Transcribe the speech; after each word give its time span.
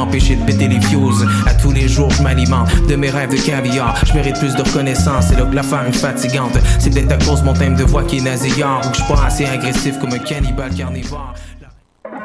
m'empêcher 0.00 0.36
de 0.36 0.44
péter 0.44 0.66
les 0.66 0.80
fuses. 0.80 1.26
À 1.46 1.52
tous 1.54 1.72
les 1.72 1.86
jours, 1.86 2.10
je 2.10 2.22
m'alimente 2.22 2.68
de 2.88 2.96
mes 2.96 3.10
rêves 3.10 3.30
de 3.30 3.36
caviar. 3.36 3.94
Je 4.06 4.14
mérite 4.14 4.38
plus 4.38 4.54
de 4.54 4.62
reconnaissance, 4.62 5.26
c'est 5.28 5.36
là 5.36 5.44
que 5.44 5.54
l'affaire 5.54 5.86
est 5.86 5.92
fatigante. 5.92 6.56
C'est 6.78 6.90
peut-être 6.90 7.12
à 7.12 7.18
cause 7.18 7.42
mon 7.42 7.52
thème 7.52 7.76
de 7.76 7.84
voix 7.84 8.04
qui 8.04 8.18
est 8.18 8.22
nasillard 8.22 8.80
ou 8.86 8.90
que 8.90 8.96
je 8.96 9.02
suis 9.02 9.12
assez 9.24 9.44
agressif 9.44 9.98
comme 9.98 10.12
un 10.12 10.18
cannibale 10.18 10.74
carnivore. 10.74 11.34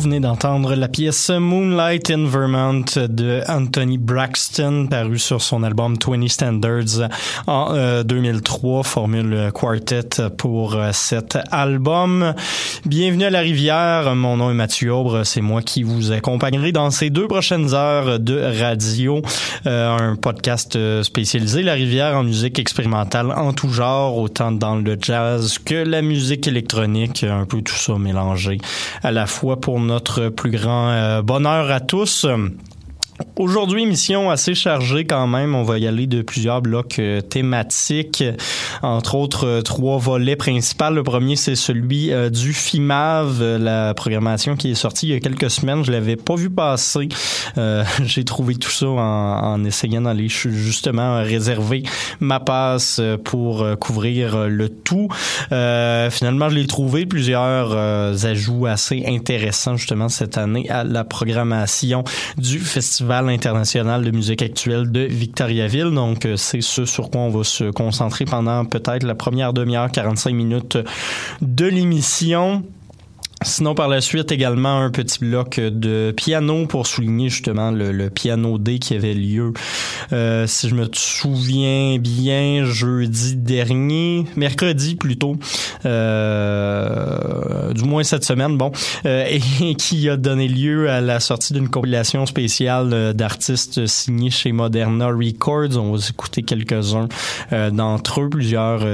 Venez 0.00 0.20
d'entendre 0.20 0.74
la 0.76 0.88
pièce 0.88 1.28
Moonlight 1.28 2.10
in 2.10 2.24
Vermont 2.24 2.84
de 2.96 3.42
Anthony 3.48 3.98
Braxton, 3.98 4.86
paru 4.88 5.18
sur 5.18 5.42
son 5.42 5.62
album 5.62 5.96
20 6.02 6.26
Standards 6.28 7.10
en 7.46 8.02
2003, 8.02 8.80
euh, 8.80 8.82
formule 8.82 9.50
quartet 9.52 10.30
pour 10.38 10.74
euh, 10.74 10.90
cet 10.94 11.38
album. 11.50 12.34
Bienvenue 12.86 13.24
à 13.24 13.30
la 13.30 13.40
rivière, 13.40 14.14
mon 14.14 14.38
nom 14.38 14.50
est 14.50 14.54
Mathieu 14.54 14.90
Aubre, 14.90 15.24
c'est 15.24 15.42
moi 15.42 15.60
qui 15.60 15.82
vous 15.82 16.12
accompagnerai 16.12 16.72
dans 16.72 16.90
ces 16.90 17.10
deux 17.10 17.28
prochaines 17.28 17.74
heures 17.74 18.18
de 18.18 18.40
radio, 18.58 19.20
euh, 19.66 19.96
un 19.98 20.16
podcast 20.16 20.78
spécialisé, 21.02 21.62
la 21.62 21.74
rivière 21.74 22.16
en 22.16 22.24
musique 22.24 22.58
expérimentale 22.58 23.32
en 23.32 23.52
tout 23.52 23.68
genre, 23.68 24.16
autant 24.16 24.50
dans 24.50 24.76
le 24.76 24.96
jazz 24.98 25.58
que 25.58 25.74
la 25.74 26.00
musique 26.00 26.48
électronique, 26.48 27.22
un 27.24 27.44
peu 27.44 27.60
tout 27.60 27.74
ça 27.74 27.98
mélangé 27.98 28.56
à 29.02 29.12
la 29.12 29.26
fois 29.26 29.60
pour 29.60 29.78
notre 29.90 30.28
plus 30.28 30.52
grand 30.52 30.90
euh, 30.90 31.20
bonheur 31.20 31.68
à 31.70 31.80
tous. 31.80 32.24
Aujourd'hui, 33.36 33.86
mission 33.86 34.30
assez 34.30 34.54
chargée 34.54 35.04
quand 35.04 35.26
même. 35.26 35.54
On 35.54 35.62
va 35.62 35.78
y 35.78 35.86
aller 35.86 36.06
de 36.06 36.22
plusieurs 36.22 36.62
blocs 36.62 36.98
euh, 36.98 37.20
thématiques, 37.20 38.24
entre 38.82 39.14
autres 39.14 39.46
euh, 39.46 39.62
trois 39.62 39.98
volets 39.98 40.36
principaux. 40.36 40.90
Le 40.90 41.02
premier, 41.02 41.36
c'est 41.36 41.54
celui 41.54 42.12
euh, 42.12 42.30
du 42.30 42.52
FIMAV, 42.52 43.58
la 43.58 43.94
programmation 43.94 44.56
qui 44.56 44.70
est 44.70 44.74
sortie 44.74 45.08
il 45.08 45.12
y 45.12 45.16
a 45.16 45.20
quelques 45.20 45.50
semaines. 45.50 45.84
Je 45.84 45.92
l'avais 45.92 46.16
pas 46.16 46.34
vu 46.34 46.50
passer. 46.50 47.08
J'ai 48.04 48.24
trouvé 48.24 48.54
tout 48.54 48.70
ça 48.70 48.88
en, 48.88 49.54
en 49.54 49.64
essayant 49.64 50.02
d'aller 50.02 50.28
justement 50.28 51.22
réserver 51.22 51.82
ma 52.20 52.40
passe 52.40 53.00
pour 53.24 53.66
couvrir 53.80 54.48
le 54.48 54.68
tout. 54.68 55.08
finalement, 55.50 56.48
je 56.48 56.54
l'ai 56.54 56.66
trouvé 56.66 57.06
plusieurs 57.06 57.76
ajouts 57.76 58.66
assez 58.66 59.04
intéressants 59.06 59.76
justement 59.76 60.08
cette 60.08 60.38
année 60.38 60.68
à 60.70 60.84
la 60.84 61.04
programmation 61.04 62.04
du 62.38 62.58
festival 62.60 63.09
international 63.12 64.04
de 64.04 64.10
musique 64.10 64.42
actuelle 64.42 64.90
de 64.90 65.00
Victoriaville. 65.00 65.90
Donc, 65.90 66.24
euh, 66.24 66.36
c'est 66.36 66.60
ce 66.60 66.84
sur 66.84 67.10
quoi 67.10 67.22
on 67.22 67.30
va 67.30 67.44
se 67.44 67.70
concentrer 67.70 68.24
pendant 68.24 68.64
peut-être 68.64 69.02
la 69.02 69.14
première 69.14 69.52
demi-heure, 69.52 69.90
45 69.90 70.32
minutes 70.32 70.78
de 71.42 71.66
l'émission. 71.66 72.64
Sinon, 73.42 73.74
par 73.74 73.88
la 73.88 74.02
suite, 74.02 74.32
également 74.32 74.80
un 74.80 74.90
petit 74.90 75.18
bloc 75.18 75.60
de 75.60 76.12
piano 76.14 76.66
pour 76.66 76.86
souligner 76.86 77.30
justement 77.30 77.70
le, 77.70 78.10
piano 78.10 78.58
D 78.58 78.78
qui 78.78 78.94
avait 78.94 79.14
lieu, 79.14 79.54
euh, 80.12 80.46
si 80.46 80.68
je 80.68 80.74
me 80.74 80.86
souviens 80.92 81.96
bien, 81.98 82.66
jeudi 82.66 83.36
dernier, 83.36 84.26
mercredi 84.36 84.94
plutôt, 84.94 85.36
euh, 85.86 87.72
du 87.72 87.84
moins 87.84 88.02
cette 88.02 88.24
semaine, 88.24 88.58
bon, 88.58 88.72
euh, 89.06 89.24
et 89.26 89.74
qui 89.74 90.10
a 90.10 90.18
donné 90.18 90.46
lieu 90.46 90.90
à 90.90 91.00
la 91.00 91.18
sortie 91.18 91.54
d'une 91.54 91.70
compilation 91.70 92.26
spéciale 92.26 93.14
d'artistes 93.14 93.86
signés 93.86 94.30
chez 94.30 94.52
Moderna 94.52 95.06
Records. 95.06 95.78
On 95.78 95.92
va 95.96 96.06
écouter 96.06 96.42
quelques-uns 96.42 97.08
d'entre 97.70 98.20
eux, 98.20 98.28
plusieurs 98.28 98.84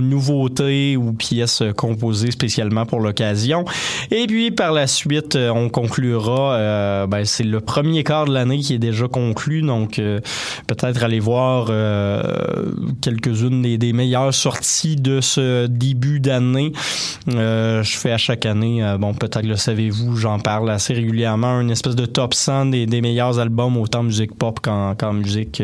nouveautés 0.00 0.96
ou 0.96 1.12
pièces 1.12 1.62
composées 1.76 2.30
spécialement 2.30 2.86
pour 2.86 3.00
l'occasion. 3.00 3.64
Et 4.10 4.26
puis 4.26 4.50
par 4.50 4.72
la 4.72 4.86
suite, 4.86 5.36
euh, 5.36 5.50
on 5.50 5.68
conclura, 5.68 6.54
euh, 6.54 7.06
ben, 7.06 7.24
c'est 7.24 7.44
le 7.44 7.60
premier 7.60 8.04
quart 8.04 8.24
de 8.24 8.32
l'année 8.32 8.58
qui 8.58 8.74
est 8.74 8.78
déjà 8.78 9.08
conclu, 9.08 9.62
donc 9.62 9.98
euh, 9.98 10.20
peut-être 10.66 11.02
aller 11.02 11.20
voir 11.20 11.66
quelques-unes 13.00 13.62
des, 13.62 13.92
meilleures 13.92 14.32
sorties 14.32 14.96
de 14.96 15.20
ce 15.20 15.66
début 15.66 16.20
d'année. 16.20 16.72
je 17.26 17.82
fais 17.84 18.12
à 18.12 18.18
chaque 18.18 18.46
année, 18.46 18.82
bon 18.98 19.12
peut-être 19.12 19.44
le 19.44 19.56
savez-vous, 19.56 20.16
j'en 20.16 20.38
parle 20.38 20.70
assez 20.70 20.94
régulièrement, 20.94 21.60
une 21.60 21.70
espèce 21.70 21.94
de 21.94 22.06
top 22.06 22.34
100 22.34 22.66
des, 22.66 23.00
meilleurs 23.00 23.38
albums, 23.38 23.76
autant 23.76 24.02
musique 24.02 24.34
pop 24.34 24.60
qu'en, 24.60 25.12
musique 25.12 25.62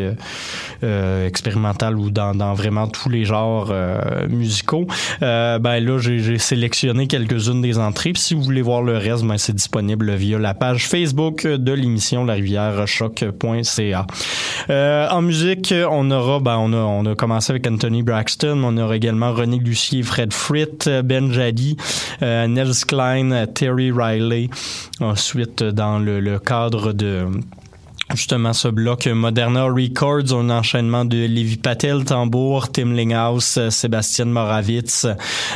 expérimentale 0.83 1.99
ou 1.99 2.11
dans, 2.11 2.55
vraiment 2.55 2.89
tous 2.89 3.09
les 3.09 3.25
genres 3.25 3.69
euh, 3.71 4.18
musicaux. 4.27 4.87
Euh, 5.23 5.59
ben 5.59 5.81
là, 5.81 5.99
j'ai 5.99 6.39
sélectionné 6.39 7.07
quelques-unes 7.07 7.63
des 7.63 7.79
entrées. 7.79 8.13
Puis 8.13 8.23
si 8.23 8.35
vous 8.35 8.43
voulez 8.43 8.63
voir 8.63 8.83
le 8.83 8.97
reste, 8.97 9.25
ben 9.25 9.39
c'est 9.39 9.55
disponible 9.55 10.13
via 10.15 10.39
la 10.39 10.55
page 10.55 10.87
Facebook 10.89 11.47
de 11.47 11.73
l'émission 11.73 12.25
La 12.25 12.35
Rivière 12.35 12.87
Choc.ca. 12.87 14.07
Euh, 14.71 15.09
en 15.09 15.23
musique, 15.23 15.75
on 15.91 16.11
aura, 16.11 16.41
ben 16.41 16.57
on 16.59 16.73
a, 16.73 16.77
on 16.77 17.07
a 17.07 17.15
commencé 17.15 17.53
avec 17.53 17.67
Anthony 17.67 18.03
Braxton, 18.03 18.63
on 18.65 18.77
aura 18.77 18.97
également 18.97 19.33
René 19.33 19.59
Lucier, 19.59 20.03
Fred 20.03 20.33
Fritt, 20.33 20.89
Ben 21.05 21.31
euh, 22.23 22.47
Nels 22.47 22.85
Klein, 22.87 23.47
Terry 23.47 23.93
Riley. 23.93 24.49
Ensuite, 25.01 25.63
dans 25.63 25.99
le, 25.99 26.21
le 26.21 26.39
cadre 26.39 26.93
de 26.93 27.27
justement 28.15 28.53
ce 28.53 28.69
bloc 28.69 29.07
Moderna 29.07 29.65
Records, 29.65 30.33
un 30.33 30.51
enchaînement 30.51 31.05
de 31.05 31.17
Levi 31.17 31.57
Patel, 31.57 32.05
tambour, 32.05 32.71
Tim 32.73 32.93
Linghouse, 32.93 33.69
Sébastien 33.71 34.27
Moravitz, 34.27 35.07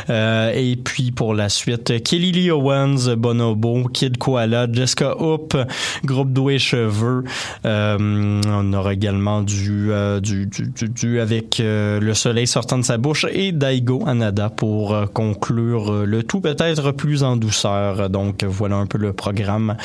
euh, 0.09 0.51
et 0.53 0.75
puis 0.75 1.11
pour 1.11 1.33
la 1.33 1.49
suite, 1.49 2.03
Kelly 2.03 2.31
Lee 2.31 2.51
Owens, 2.51 3.15
Bonobo, 3.17 3.87
Kid 3.89 4.17
Koala, 4.17 4.67
Jessica 4.71 5.19
Hoop, 5.21 5.57
Groupe 6.05 6.31
Doué 6.31 6.59
Cheveux. 6.59 7.23
Euh, 7.65 8.41
on 8.45 8.73
aura 8.73 8.93
également 8.93 9.41
du, 9.41 9.91
euh, 9.91 10.19
du, 10.19 10.45
du, 10.47 10.89
du, 10.89 11.19
avec 11.19 11.59
euh, 11.59 11.99
Le 11.99 12.13
Soleil 12.13 12.47
sortant 12.47 12.77
de 12.77 12.83
sa 12.83 12.97
bouche 12.97 13.25
et 13.31 13.51
Daigo 13.51 14.03
Anada 14.05 14.49
pour 14.49 14.95
conclure 15.13 16.05
le 16.05 16.23
tout 16.23 16.41
peut-être 16.41 16.91
plus 16.91 17.23
en 17.23 17.35
douceur. 17.35 18.09
Donc 18.09 18.43
voilà 18.43 18.77
un 18.77 18.85
peu 18.85 18.97
le 18.97 19.13
programme 19.13 19.75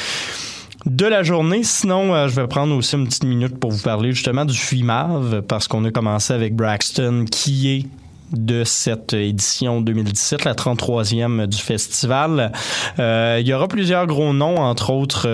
de 0.86 1.06
la 1.06 1.22
journée. 1.22 1.62
Sinon, 1.64 2.14
euh, 2.14 2.28
je 2.28 2.40
vais 2.40 2.46
prendre 2.46 2.74
aussi 2.74 2.96
une 2.96 3.06
petite 3.06 3.24
minute 3.24 3.58
pour 3.58 3.70
vous 3.70 3.82
parler 3.82 4.12
justement 4.12 4.44
du 4.44 4.56
FIMAV 4.56 5.42
parce 5.42 5.68
qu'on 5.68 5.84
a 5.84 5.90
commencé 5.90 6.32
avec 6.32 6.54
Braxton 6.54 7.24
qui 7.30 7.68
est 7.68 7.86
de 8.32 8.62
cette 8.64 9.14
édition 9.14 9.80
2017, 9.80 10.44
la 10.44 10.54
33e 10.54 11.46
du 11.46 11.56
festival. 11.58 12.52
Euh, 12.98 13.38
il 13.40 13.46
y 13.46 13.54
aura 13.54 13.68
plusieurs 13.68 14.06
gros 14.06 14.32
noms, 14.32 14.56
entre 14.56 14.90
autres... 14.90 15.26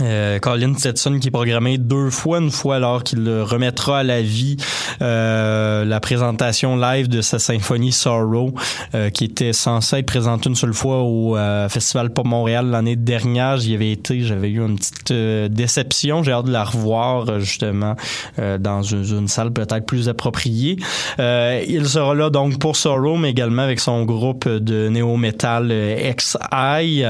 Euh, 0.00 0.24
euh, 0.24 0.38
Colin 0.38 0.74
Stetson 0.74 1.18
qui 1.20 1.28
est 1.28 1.30
programmé 1.30 1.78
deux 1.78 2.10
fois, 2.10 2.38
une 2.38 2.50
fois 2.50 2.76
alors 2.76 3.02
qu'il 3.02 3.28
remettra 3.28 4.00
à 4.00 4.02
la 4.02 4.22
vie 4.22 4.56
euh, 5.02 5.84
la 5.84 6.00
présentation 6.00 6.76
live 6.76 7.08
de 7.08 7.20
sa 7.20 7.38
symphonie 7.38 7.92
Sorrow 7.92 8.54
euh, 8.94 9.10
qui 9.10 9.24
était 9.24 9.52
censée 9.52 9.98
être 9.98 10.06
présentée 10.06 10.48
une 10.48 10.54
seule 10.54 10.74
fois 10.74 11.02
au 11.02 11.36
euh, 11.36 11.68
Festival 11.68 12.10
Pop 12.10 12.26
Montréal 12.26 12.70
l'année 12.70 12.96
dernière. 12.96 13.58
J'y 13.58 13.74
avais 13.74 13.90
été, 13.90 14.22
j'avais 14.22 14.50
eu 14.50 14.60
une 14.60 14.76
petite 14.76 15.12
déception. 15.52 16.22
J'ai 16.22 16.32
hâte 16.32 16.46
de 16.46 16.52
la 16.52 16.64
revoir 16.64 17.40
justement 17.40 17.96
dans 18.36 18.82
une, 18.82 19.28
salle 19.28 19.52
peut-être 19.52 19.86
plus 19.86 20.08
appropriée. 20.08 20.76
il 21.18 21.86
sera 21.86 22.14
là 22.14 22.30
donc 22.30 22.58
pour 22.58 22.76
Sorrow, 22.76 23.16
mais 23.16 23.30
également 23.30 23.62
avec 23.62 23.80
son 23.80 24.04
groupe 24.04 24.48
de 24.48 24.88
néo-metal 24.88 25.72
XI. 26.18 27.04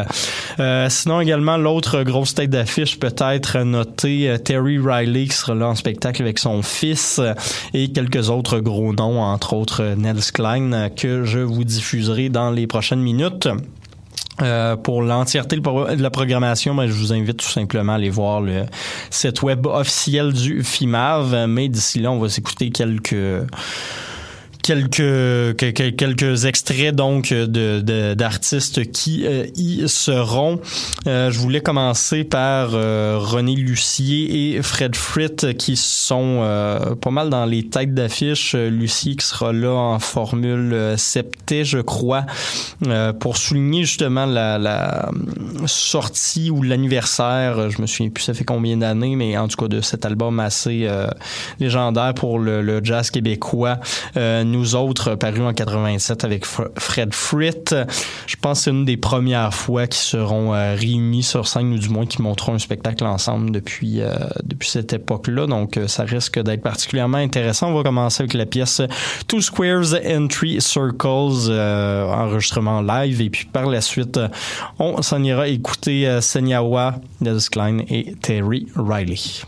sinon 0.88 1.20
également 1.20 1.57
l'autre 1.57 2.03
grosse 2.03 2.35
tête 2.35 2.51
d'affiche 2.51 2.73
peut-être 2.98 3.60
noter 3.60 4.28
euh, 4.28 4.38
Terry 4.38 4.78
Riley 4.78 5.26
qui 5.26 5.37
sera 5.37 5.54
là 5.54 5.68
en 5.68 5.74
spectacle 5.74 6.22
avec 6.22 6.38
son 6.38 6.62
fils 6.62 7.18
euh, 7.18 7.34
et 7.72 7.92
quelques 7.92 8.30
autres 8.30 8.58
gros 8.58 8.92
noms, 8.92 9.22
entre 9.22 9.54
autres 9.54 9.82
euh, 9.82 9.94
Nels 9.94 10.32
Klein, 10.32 10.90
que 10.90 11.24
je 11.24 11.38
vous 11.38 11.64
diffuserai 11.64 12.28
dans 12.28 12.50
les 12.50 12.66
prochaines 12.66 13.00
minutes. 13.00 13.48
pour 14.82 15.02
l'entièreté 15.02 15.56
de 15.56 16.02
la 16.02 16.10
programmation, 16.10 16.74
ben, 16.74 16.87
je 16.88 16.92
vous 16.92 17.12
invite 17.12 17.37
tout 17.37 17.48
simplement 17.48 17.92
à 17.92 17.96
aller 17.96 18.10
voir 18.10 18.40
le 18.40 18.64
site 19.10 19.42
web 19.42 19.66
officiel 19.66 20.32
du 20.32 20.64
FIMAV. 20.64 21.46
Mais 21.46 21.68
d'ici 21.68 22.00
là, 22.00 22.10
on 22.10 22.18
va 22.18 22.28
s'écouter 22.28 22.70
quelques 22.70 23.14
quelques 24.64 25.57
quelques 25.57 26.46
extraits 26.46 26.94
donc 26.94 27.29
de 27.33 28.14
d'artistes 28.14 28.90
qui 28.90 29.27
euh, 29.27 29.46
y 29.57 29.87
seront. 29.88 30.59
Euh, 31.07 31.31
je 31.31 31.38
voulais 31.38 31.61
commencer 31.61 32.24
par 32.24 32.70
euh, 32.72 33.18
René 33.20 33.55
Lucier 33.55 34.57
et 34.57 34.62
Fred 34.62 34.96
Fritt 34.96 35.55
qui 35.59 35.77
sont 35.77 36.14
pas 37.00 37.11
mal 37.11 37.29
dans 37.29 37.44
les 37.44 37.68
têtes 37.68 37.92
d'affiche. 37.92 38.55
Lucier 38.55 39.16
qui 39.16 39.27
sera 39.27 39.53
là 39.53 39.72
en 39.72 39.98
formule 39.98 40.94
septet, 40.96 41.64
je 41.64 41.79
crois, 41.79 42.24
pour 43.20 43.37
souligner 43.37 43.85
justement 43.85 44.24
la, 44.24 44.59
la 44.59 45.11
sortie 45.66 46.50
ou 46.50 46.62
l'anniversaire. 46.62 47.70
Je 47.70 47.83
me 47.83 47.87
souviens 47.87 48.11
plus 48.11 48.24
ça 48.24 48.33
fait 48.33 48.44
combien 48.44 48.79
d'années, 48.79 49.16
mais 49.16 49.37
en 49.37 49.48
tout 49.48 49.57
cas 49.57 49.68
de 49.68 49.83
cet 49.83 50.07
album 50.07 50.40
assez 50.40 50.88
légendaire 51.61 52.14
pour 52.14 52.38
le, 52.38 52.62
le 52.62 52.81
jazz 52.83 53.11
québécois 53.11 53.79
Nous 54.55 54.77
autres, 54.77 55.17
paru 55.17 55.43
en 55.43 55.53
87 55.53 56.23
avec 56.23 56.45
Fred 56.47 57.12
Fritt. 57.12 57.75
Je 58.29 58.37
pense 58.37 58.61
que 58.61 58.64
c'est 58.64 58.71
une 58.71 58.85
des 58.85 58.97
premières 58.97 59.53
fois 59.53 59.88
qu'ils 59.88 59.97
seront 59.97 60.51
réunis 60.51 61.25
sur 61.25 61.49
scène, 61.49 61.73
ou 61.73 61.79
du 61.79 61.88
moins 61.88 62.07
qui 62.07 62.23
monteront 62.23 62.55
un 62.55 62.61
spectacle 62.61 63.05
ensemble 63.05 63.51
depuis, 63.51 64.01
depuis 64.45 64.69
cette 64.69 64.93
époque-là. 64.93 65.49
Donc, 65.49 65.81
ça 65.88 66.05
risque 66.05 66.40
d'être 66.40 66.62
particulièrement 66.62 67.19
intéressant. 67.19 67.71
On 67.71 67.75
va 67.75 67.83
commencer 67.83 68.23
avec 68.23 68.35
la 68.35 68.47
pièce 68.47 68.81
Two 69.27 69.40
Squares 69.40 69.95
and 70.07 70.29
Three 70.29 70.61
Circles, 70.61 71.51
enregistrement 71.51 72.81
live. 72.81 73.21
Et 73.21 73.31
puis, 73.31 73.47
par 73.47 73.67
la 73.67 73.81
suite, 73.81 74.21
on 74.79 75.03
s'en 75.03 75.21
ira 75.25 75.49
écouter 75.49 76.21
Senyawa, 76.21 77.01
Dennis 77.21 77.49
Klein 77.51 77.79
et 77.88 78.14
Terry 78.23 78.69
Riley. 78.77 79.43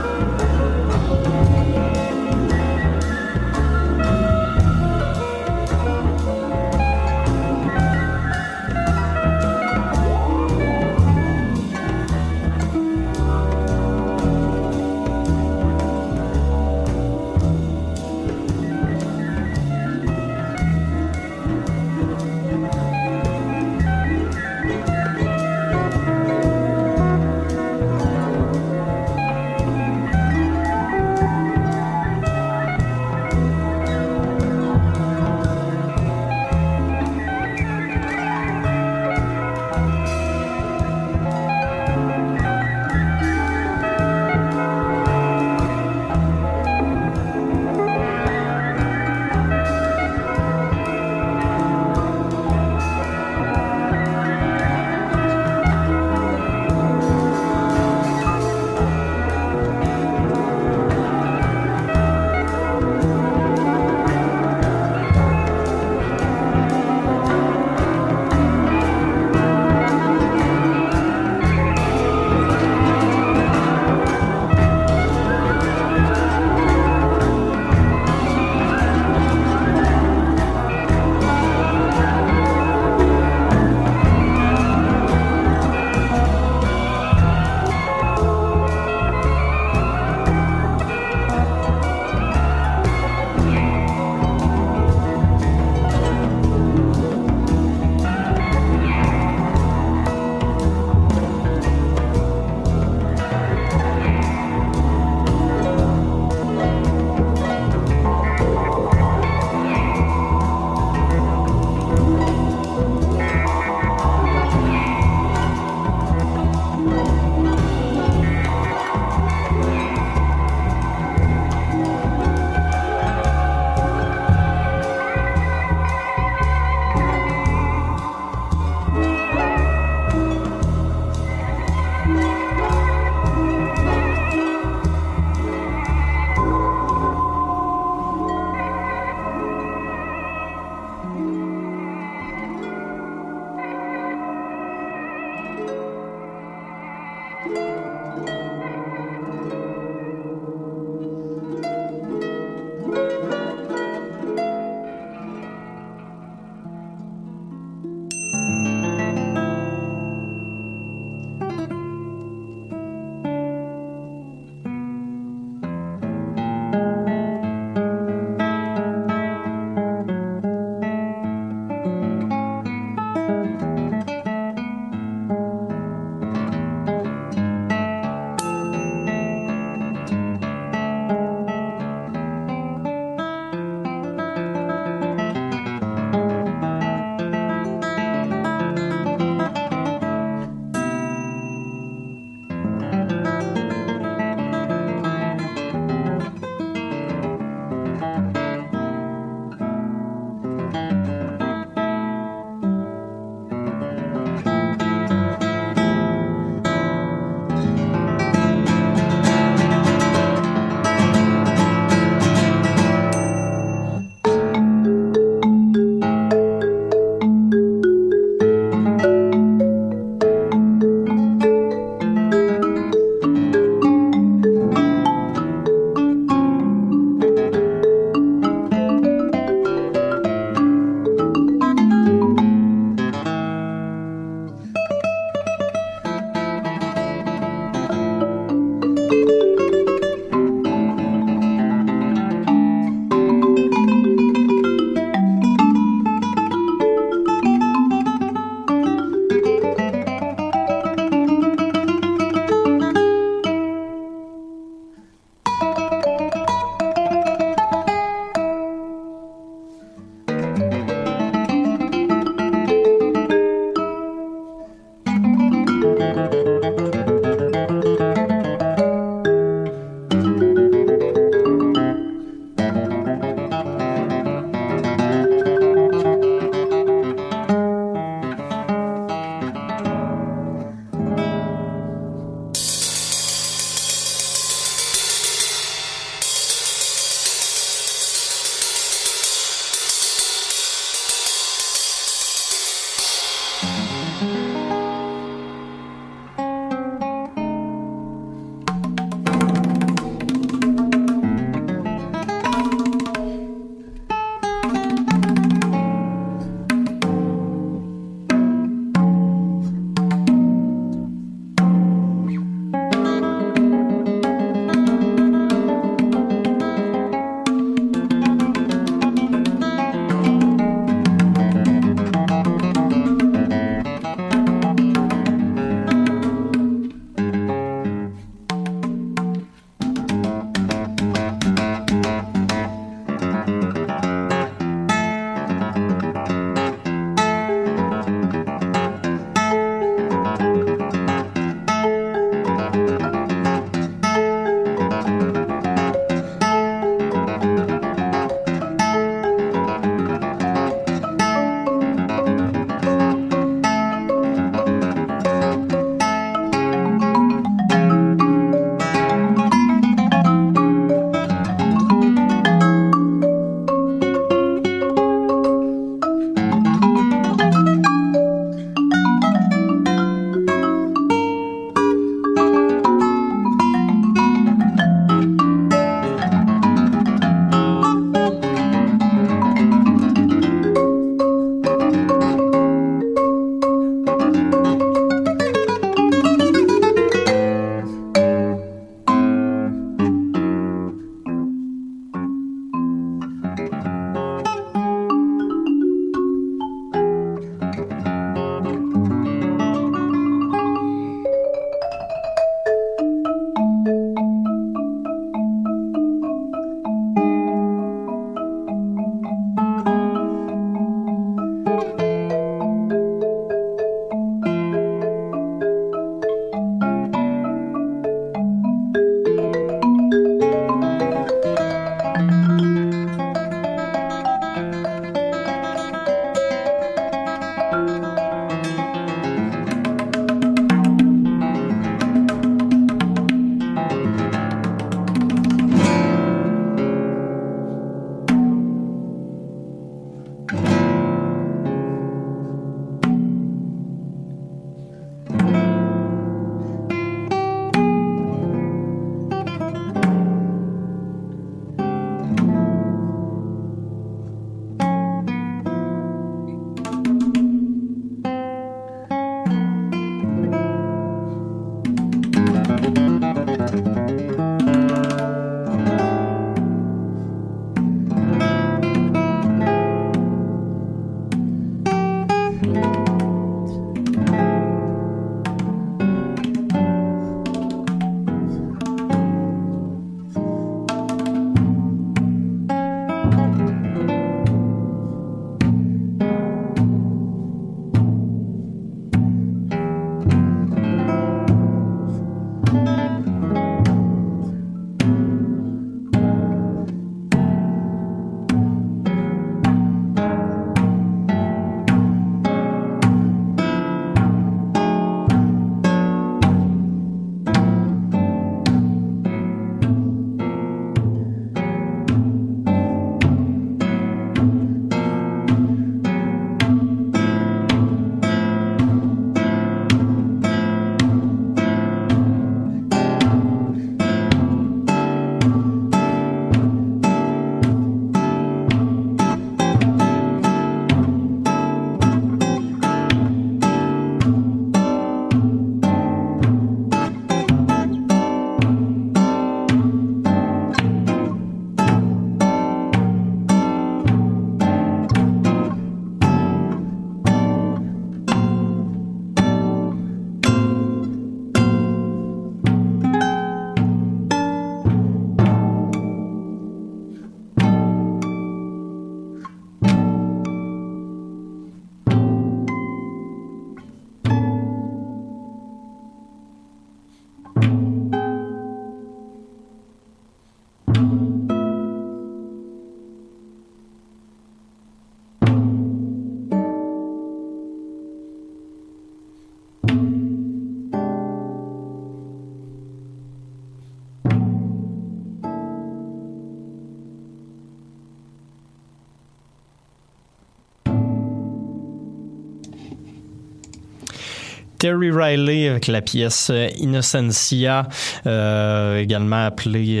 Terry 594.86 595.10
Riley 595.10 595.68
avec 595.68 595.88
la 595.88 596.00
pièce 596.00 596.52
Innocencia, 596.78 597.88
également 598.24 599.46
appelée 599.46 600.00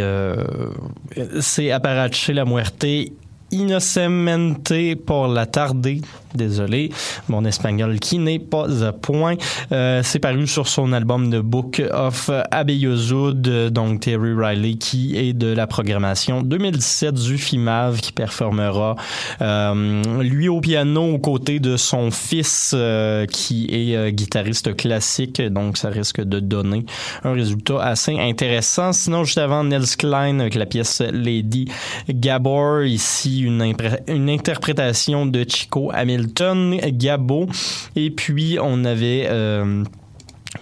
c'est 1.40 1.72
Aparache 1.72 2.28
la 2.28 2.44
Muerte 2.44 2.86
Innocente 3.50 4.72
pour 5.04 5.26
la 5.26 5.46
tarder 5.46 6.02
désolé, 6.36 6.90
mon 7.28 7.44
espagnol 7.44 7.98
qui 7.98 8.18
n'est 8.18 8.38
pas 8.38 8.84
à 8.84 8.92
point. 8.92 9.34
Euh, 9.72 10.00
c'est 10.04 10.18
paru 10.18 10.46
sur 10.46 10.68
son 10.68 10.92
album 10.92 11.30
The 11.30 11.40
Book 11.40 11.82
of 11.92 12.30
Abeyozud, 12.50 13.70
donc 13.70 14.00
Terry 14.00 14.32
Riley, 14.34 14.74
qui 14.74 15.16
est 15.16 15.32
de 15.32 15.48
la 15.48 15.66
programmation 15.66 16.42
2017 16.42 17.14
du 17.14 17.38
FIMAV, 17.38 18.00
qui 18.00 18.12
performera 18.12 18.96
euh, 19.40 20.22
lui 20.22 20.48
au 20.48 20.60
piano 20.60 21.14
aux 21.14 21.18
côtés 21.18 21.60
de 21.60 21.76
son 21.76 22.10
fils, 22.10 22.72
euh, 22.74 23.26
qui 23.26 23.66
est 23.70 24.12
guitariste 24.12 24.76
classique, 24.76 25.40
donc 25.40 25.76
ça 25.76 25.88
risque 25.88 26.20
de 26.20 26.40
donner 26.40 26.84
un 27.24 27.32
résultat 27.32 27.82
assez 27.82 28.18
intéressant. 28.18 28.92
Sinon, 28.92 29.24
juste 29.24 29.38
avant, 29.38 29.64
Nels 29.64 29.96
Klein 29.98 30.40
avec 30.40 30.54
la 30.54 30.66
pièce 30.66 31.00
Lady 31.00 31.66
Gabor, 32.08 32.82
ici 32.84 33.40
une, 33.40 33.74
une 34.06 34.30
interprétation 34.30 35.26
de 35.26 35.44
Chico 35.48 35.90
Hamilton 35.92 36.25
Gabo. 36.92 37.48
Et 37.94 38.10
puis, 38.10 38.58
on 38.60 38.84
avait... 38.84 39.28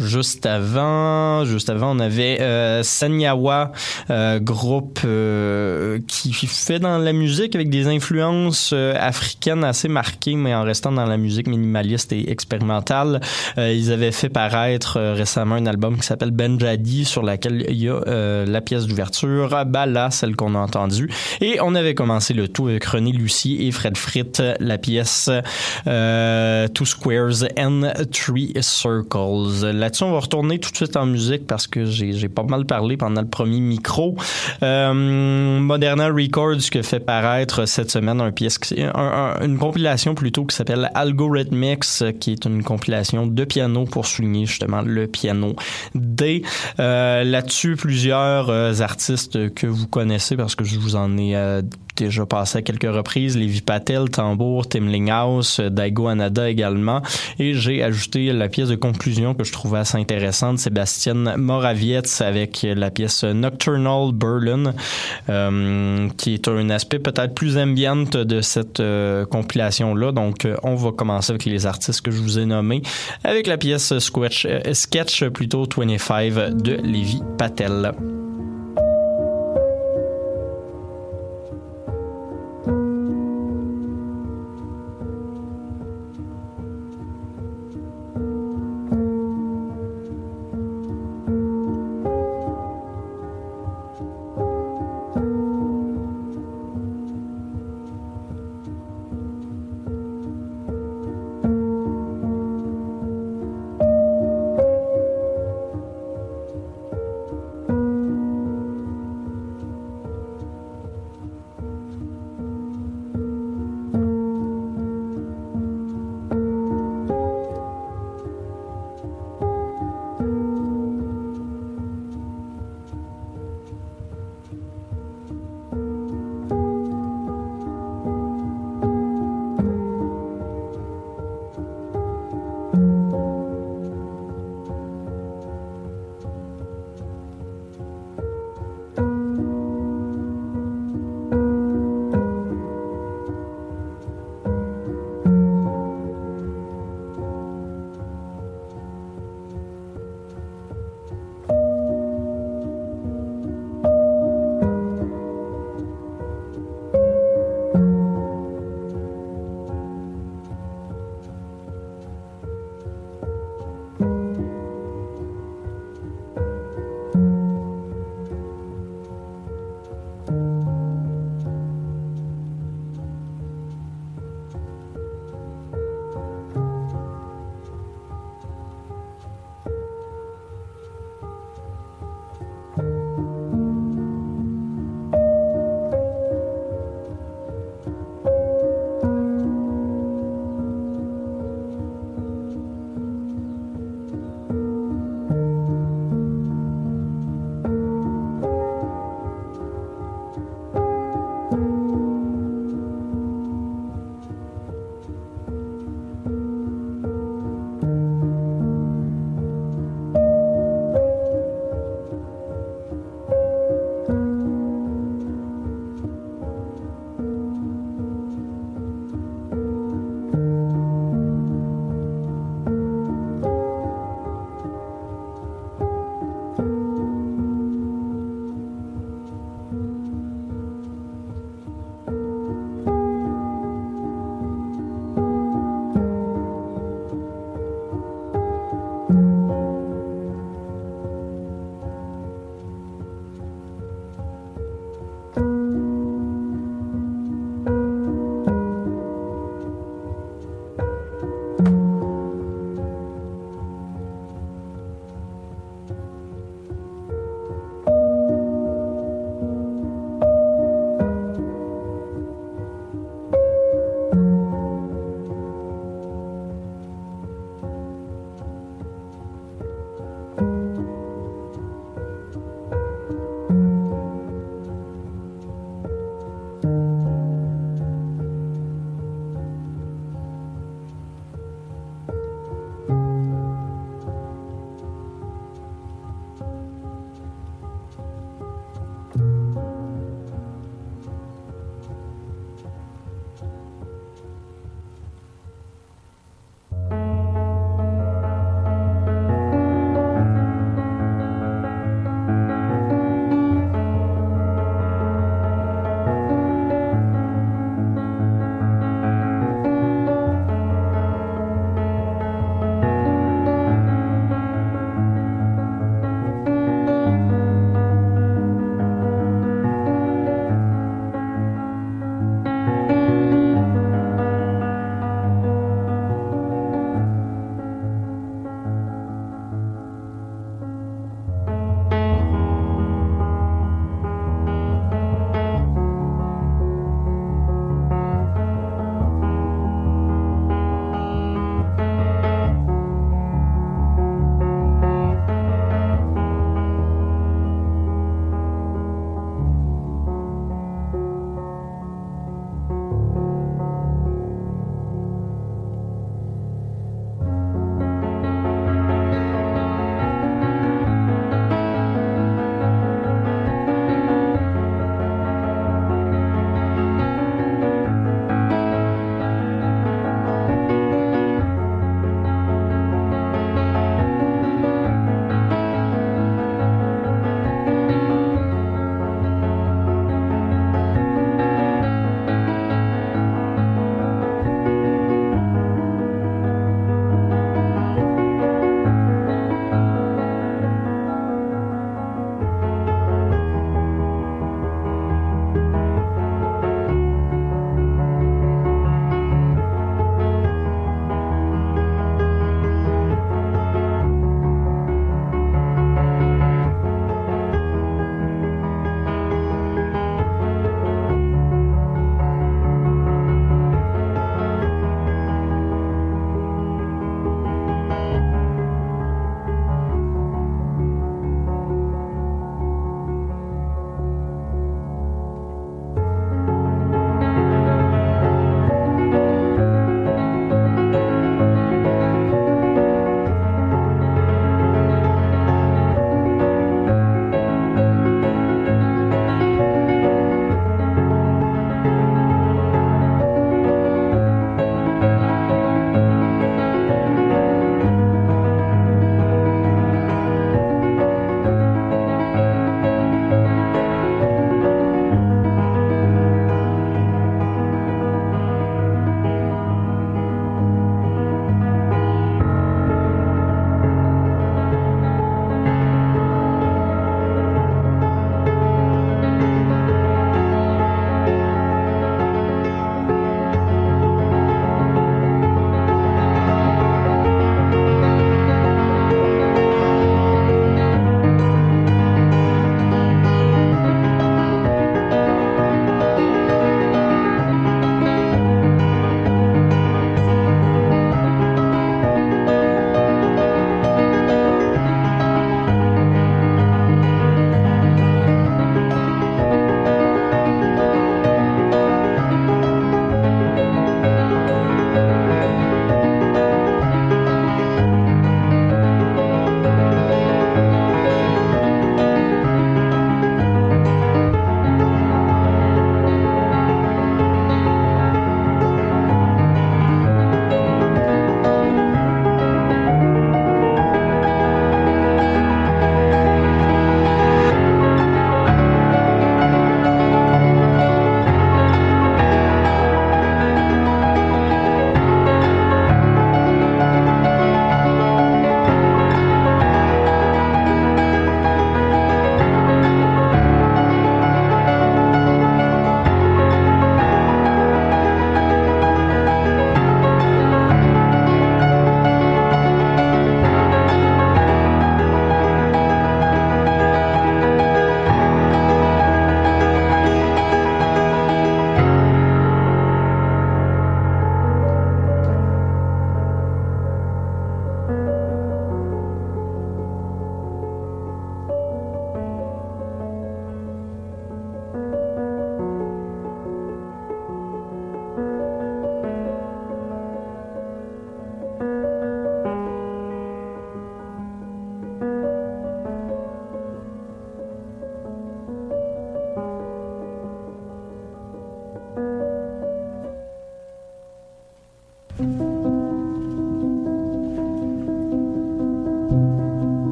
Euh, 0.00 0.04
Juste 0.06 0.46
avant, 0.46 1.44
juste 1.44 1.70
avant, 1.70 1.94
on 1.94 2.00
avait 2.00 2.40
euh, 2.40 2.82
Sanyawa, 2.82 3.72
euh, 4.10 4.38
groupe 4.40 5.00
euh, 5.04 5.98
qui 6.06 6.32
fait 6.32 6.78
dans 6.78 6.98
la 6.98 7.12
musique 7.12 7.54
avec 7.54 7.70
des 7.70 7.86
influences 7.86 8.70
euh, 8.72 8.94
africaines 8.98 9.64
assez 9.64 9.88
marquées, 9.88 10.36
mais 10.36 10.54
en 10.54 10.62
restant 10.62 10.92
dans 10.92 11.06
la 11.06 11.16
musique 11.16 11.48
minimaliste 11.48 12.12
et 12.12 12.30
expérimentale. 12.30 13.20
ils 13.56 13.92
avaient 13.92 14.12
fait 14.12 14.28
paraître 14.28 14.98
récemment 15.12 15.56
un 15.56 15.66
album 15.66 15.96
qui 15.96 16.06
s'appelle 16.06 16.30
Benjadi, 16.30 17.04
sur 17.04 17.22
laquelle 17.22 17.66
il 17.68 17.76
y 17.76 17.88
a 17.88 18.44
la 18.46 18.60
pièce 18.60 18.86
d'ouverture, 18.86 19.64
Bala, 19.66 20.10
celle 20.10 20.36
qu'on 20.36 20.54
a 20.54 20.58
entendue. 20.58 21.10
Et 21.40 21.58
on 21.60 21.74
avait 21.74 21.94
commencé 21.94 22.34
le 22.34 22.48
tout 22.48 22.68
avec 22.68 22.84
René 22.84 23.12
Lucie 23.12 23.66
et 23.66 23.72
Fred 23.72 23.96
Fritt, 23.96 24.42
la 24.60 24.78
pièce 24.78 25.30
Two 25.84 26.84
Squares 26.84 27.44
and 27.58 27.92
Three 28.12 28.52
Circles 28.60 29.64
là-dessus, 29.86 30.02
on 30.02 30.12
va 30.12 30.18
retourner 30.18 30.58
tout 30.58 30.72
de 30.72 30.76
suite 30.76 30.96
en 30.96 31.06
musique 31.06 31.46
parce 31.46 31.68
que 31.68 31.84
j'ai 31.84 32.28
pas 32.28 32.42
mal 32.42 32.64
parlé 32.64 32.96
pendant 32.96 33.20
le 33.20 33.28
premier 33.28 33.60
micro. 33.60 34.16
Euh, 34.64 35.60
Moderna 35.60 36.08
Records 36.08 36.70
qui 36.72 36.82
fait 36.82 36.98
paraître 36.98 37.66
cette 37.66 37.90
semaine 37.90 38.20
un 38.20 38.32
pièce, 38.32 38.58
une 38.76 39.58
compilation 39.58 40.16
plutôt 40.16 40.44
qui 40.44 40.56
s'appelle 40.56 40.90
Algorithmics, 40.94 42.18
qui 42.18 42.32
est 42.32 42.44
une 42.44 42.64
compilation 42.64 43.28
de 43.28 43.44
piano 43.44 43.84
pour 43.84 44.06
souligner 44.06 44.46
justement 44.46 44.82
le 44.82 45.06
piano 45.06 45.54
D. 45.94 46.42
Euh, 46.80 47.22
là-dessus, 47.22 47.76
plusieurs 47.76 48.50
euh, 48.50 48.72
artistes 48.80 49.54
que 49.54 49.68
vous 49.68 49.86
connaissez 49.86 50.36
parce 50.36 50.56
que 50.56 50.64
je 50.64 50.78
vous 50.78 50.96
en 50.96 51.16
ai 51.16 51.36
euh, 51.36 51.62
déjà 51.96 52.26
passé 52.26 52.58
à 52.58 52.62
quelques 52.62 52.90
reprises, 52.90 53.36
Lévi 53.36 53.60
Patel, 53.60 54.08
Tambour, 54.10 54.68
Tim 54.68 54.86
Linghouse, 54.86 55.60
Daigo 55.60 56.08
Anada 56.08 56.48
également. 56.48 57.02
Et 57.38 57.54
j'ai 57.54 57.82
ajouté 57.82 58.32
la 58.32 58.48
pièce 58.48 58.68
de 58.68 58.76
conclusion 58.76 59.34
que 59.34 59.44
je 59.44 59.52
intéressante, 59.94 60.58
Sébastien 60.58 61.14
Moravietz 61.36 62.20
avec 62.20 62.66
la 62.68 62.90
pièce 62.90 63.24
Nocturnal 63.24 64.12
Berlin, 64.12 64.74
euh, 65.28 66.08
qui 66.16 66.34
est 66.34 66.48
un 66.48 66.70
aspect 66.70 66.98
peut-être 66.98 67.34
plus 67.34 67.58
ambient 67.58 68.04
de 68.12 68.40
cette 68.40 68.80
euh, 68.80 69.24
compilation-là. 69.24 70.12
Donc, 70.12 70.44
euh, 70.44 70.56
on 70.62 70.74
va 70.74 70.92
commencer 70.92 71.32
avec 71.32 71.44
les 71.44 71.66
artistes 71.66 72.00
que 72.00 72.10
je 72.10 72.20
vous 72.20 72.38
ai 72.38 72.46
nommés, 72.46 72.82
avec 73.24 73.46
la 73.46 73.58
pièce 73.58 73.98
Sketch, 73.98 74.46
Sketch 74.72 75.24
plutôt 75.26 75.66
25 75.76 76.62
de 76.62 76.74
Lévi 76.82 77.20
Patel. 77.38 77.92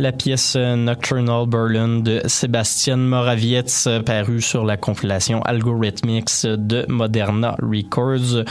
La 0.00 0.12
pièce 0.12 0.56
Nocturnal 0.56 1.46
Berlin 1.46 1.98
de 1.98 2.22
Sébastien 2.24 2.96
Moravietz 2.96 3.86
parue 4.06 4.40
sur 4.40 4.64
la 4.64 4.78
compilation 4.78 5.42
Algorithmics 5.42 6.46
de 6.46 6.86
Moderna 6.88 7.54
Records 7.60 8.46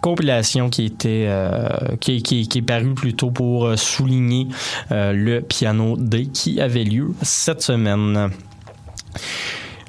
compilation 0.00 0.70
qui 0.70 0.86
était 0.86 1.26
euh, 1.28 1.68
qui, 2.00 2.24
qui, 2.24 2.48
est 2.52 2.62
parue 2.62 2.94
plutôt 2.94 3.30
pour 3.30 3.78
souligner 3.78 4.48
euh, 4.90 5.12
le 5.12 5.42
piano 5.42 5.96
D 5.96 6.26
qui 6.26 6.60
avait 6.60 6.82
lieu 6.82 7.14
cette 7.22 7.62
semaine. 7.62 8.32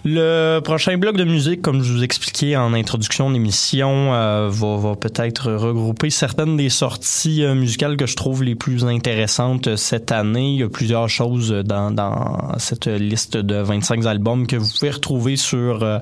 Le 0.08 0.60
prochain 0.60 1.00
bloc 1.00 1.18
de 1.18 1.24
musique, 1.24 1.64
comme 1.64 1.82
je 1.82 1.92
vous 1.92 2.04
expliquais 2.04 2.56
en 2.56 2.76
introduction 2.76 3.32
d'émission, 3.32 4.14
euh, 4.14 4.50
va, 4.52 4.78
va 4.78 4.96
peut-être 4.96 5.52
regrouper 5.52 6.12
certaines 6.12 6.58
des 6.58 6.70
sorties 6.70 7.44
euh, 7.44 7.56
musicales 7.56 7.98
que 7.98 8.06
je 8.06 8.16
trouve 8.16 8.44
les 8.44 8.54
plus 8.54 8.86
intéressantes 8.86 9.76
cette 9.78 10.12
année. 10.12 10.52
Il 10.52 10.60
y 10.60 10.64
a 10.64 10.70
plusieurs 10.70 11.10
choses 11.10 11.50
dans, 11.50 11.90
dans 11.90 12.56
cette 12.60 12.86
liste 12.86 13.38
de 13.38 13.56
25 13.56 14.06
albums 14.06 14.46
que 14.46 14.58
vous 14.58 14.70
pouvez 14.78 14.92
retrouver 14.92 15.38
sur 15.38 15.82
euh, 15.82 15.98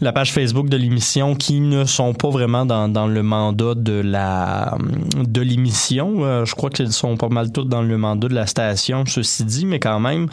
la 0.00 0.12
page 0.12 0.32
Facebook 0.32 0.68
de 0.68 0.76
l'émission 0.76 1.34
qui 1.34 1.58
ne 1.58 1.86
sont 1.86 2.14
pas 2.14 2.30
vraiment 2.30 2.64
dans, 2.64 2.88
dans 2.88 3.08
le 3.08 3.24
mandat 3.24 3.74
de 3.74 4.00
la 4.00 4.78
de 5.16 5.40
l'émission. 5.40 6.44
je 6.44 6.54
crois 6.54 6.70
qu'ils 6.70 6.92
sont 6.92 7.16
pas 7.16 7.28
mal 7.28 7.50
tous 7.50 7.64
dans 7.64 7.82
le 7.82 7.98
mandat 7.98 8.28
de 8.28 8.34
la 8.34 8.46
station, 8.46 9.04
ceci 9.06 9.44
dit, 9.44 9.66
mais 9.66 9.80
quand 9.80 9.98
même. 9.98 10.28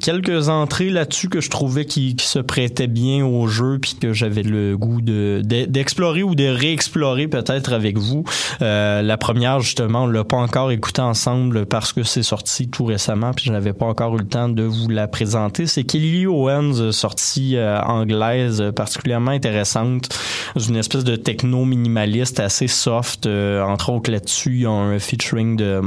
quelques 0.00 0.48
entrées 0.48 0.90
là-dessus 0.90 1.28
que 1.28 1.39
je 1.40 1.50
trouvais 1.50 1.84
qui, 1.84 2.16
se 2.20 2.38
prêtait 2.38 2.86
bien 2.86 3.24
au 3.24 3.46
jeu 3.46 3.78
puis 3.80 3.96
que 4.00 4.12
j'avais 4.12 4.42
le 4.42 4.76
goût 4.76 5.00
de 5.00 5.42
d'explorer 5.42 6.22
ou 6.22 6.34
de 6.34 6.44
réexplorer 6.44 7.28
peut-être 7.28 7.72
avec 7.72 7.98
vous. 7.98 8.24
Euh, 8.62 9.02
la 9.02 9.16
première 9.16 9.60
justement, 9.60 10.04
on 10.04 10.06
l'a 10.06 10.24
pas 10.24 10.36
encore 10.36 10.70
écouté 10.70 11.00
ensemble 11.00 11.66
parce 11.66 11.92
que 11.92 12.02
c'est 12.02 12.22
sorti 12.22 12.68
tout 12.68 12.84
récemment 12.84 13.32
puis 13.32 13.46
je 13.46 13.52
n'avais 13.52 13.72
pas 13.72 13.86
encore 13.86 14.14
eu 14.16 14.18
le 14.18 14.26
temps 14.26 14.48
de 14.48 14.62
vous 14.62 14.88
la 14.88 15.08
présenter. 15.08 15.66
C'est 15.66 15.84
Kelly 15.84 16.26
Owens, 16.26 16.92
sortie 16.92 17.56
euh, 17.56 17.80
anglaise 17.80 18.62
particulièrement 18.76 19.30
intéressante, 19.30 20.08
une 20.56 20.76
espèce 20.76 21.04
de 21.04 21.16
techno 21.16 21.64
minimaliste 21.64 22.40
assez 22.40 22.68
soft. 22.68 23.26
Euh, 23.26 23.62
entre 23.62 23.90
autres 23.90 24.10
là-dessus, 24.10 24.54
il 24.54 24.60
y 24.62 24.66
a 24.66 24.70
un 24.70 24.98
featuring 24.98 25.56
de 25.56 25.80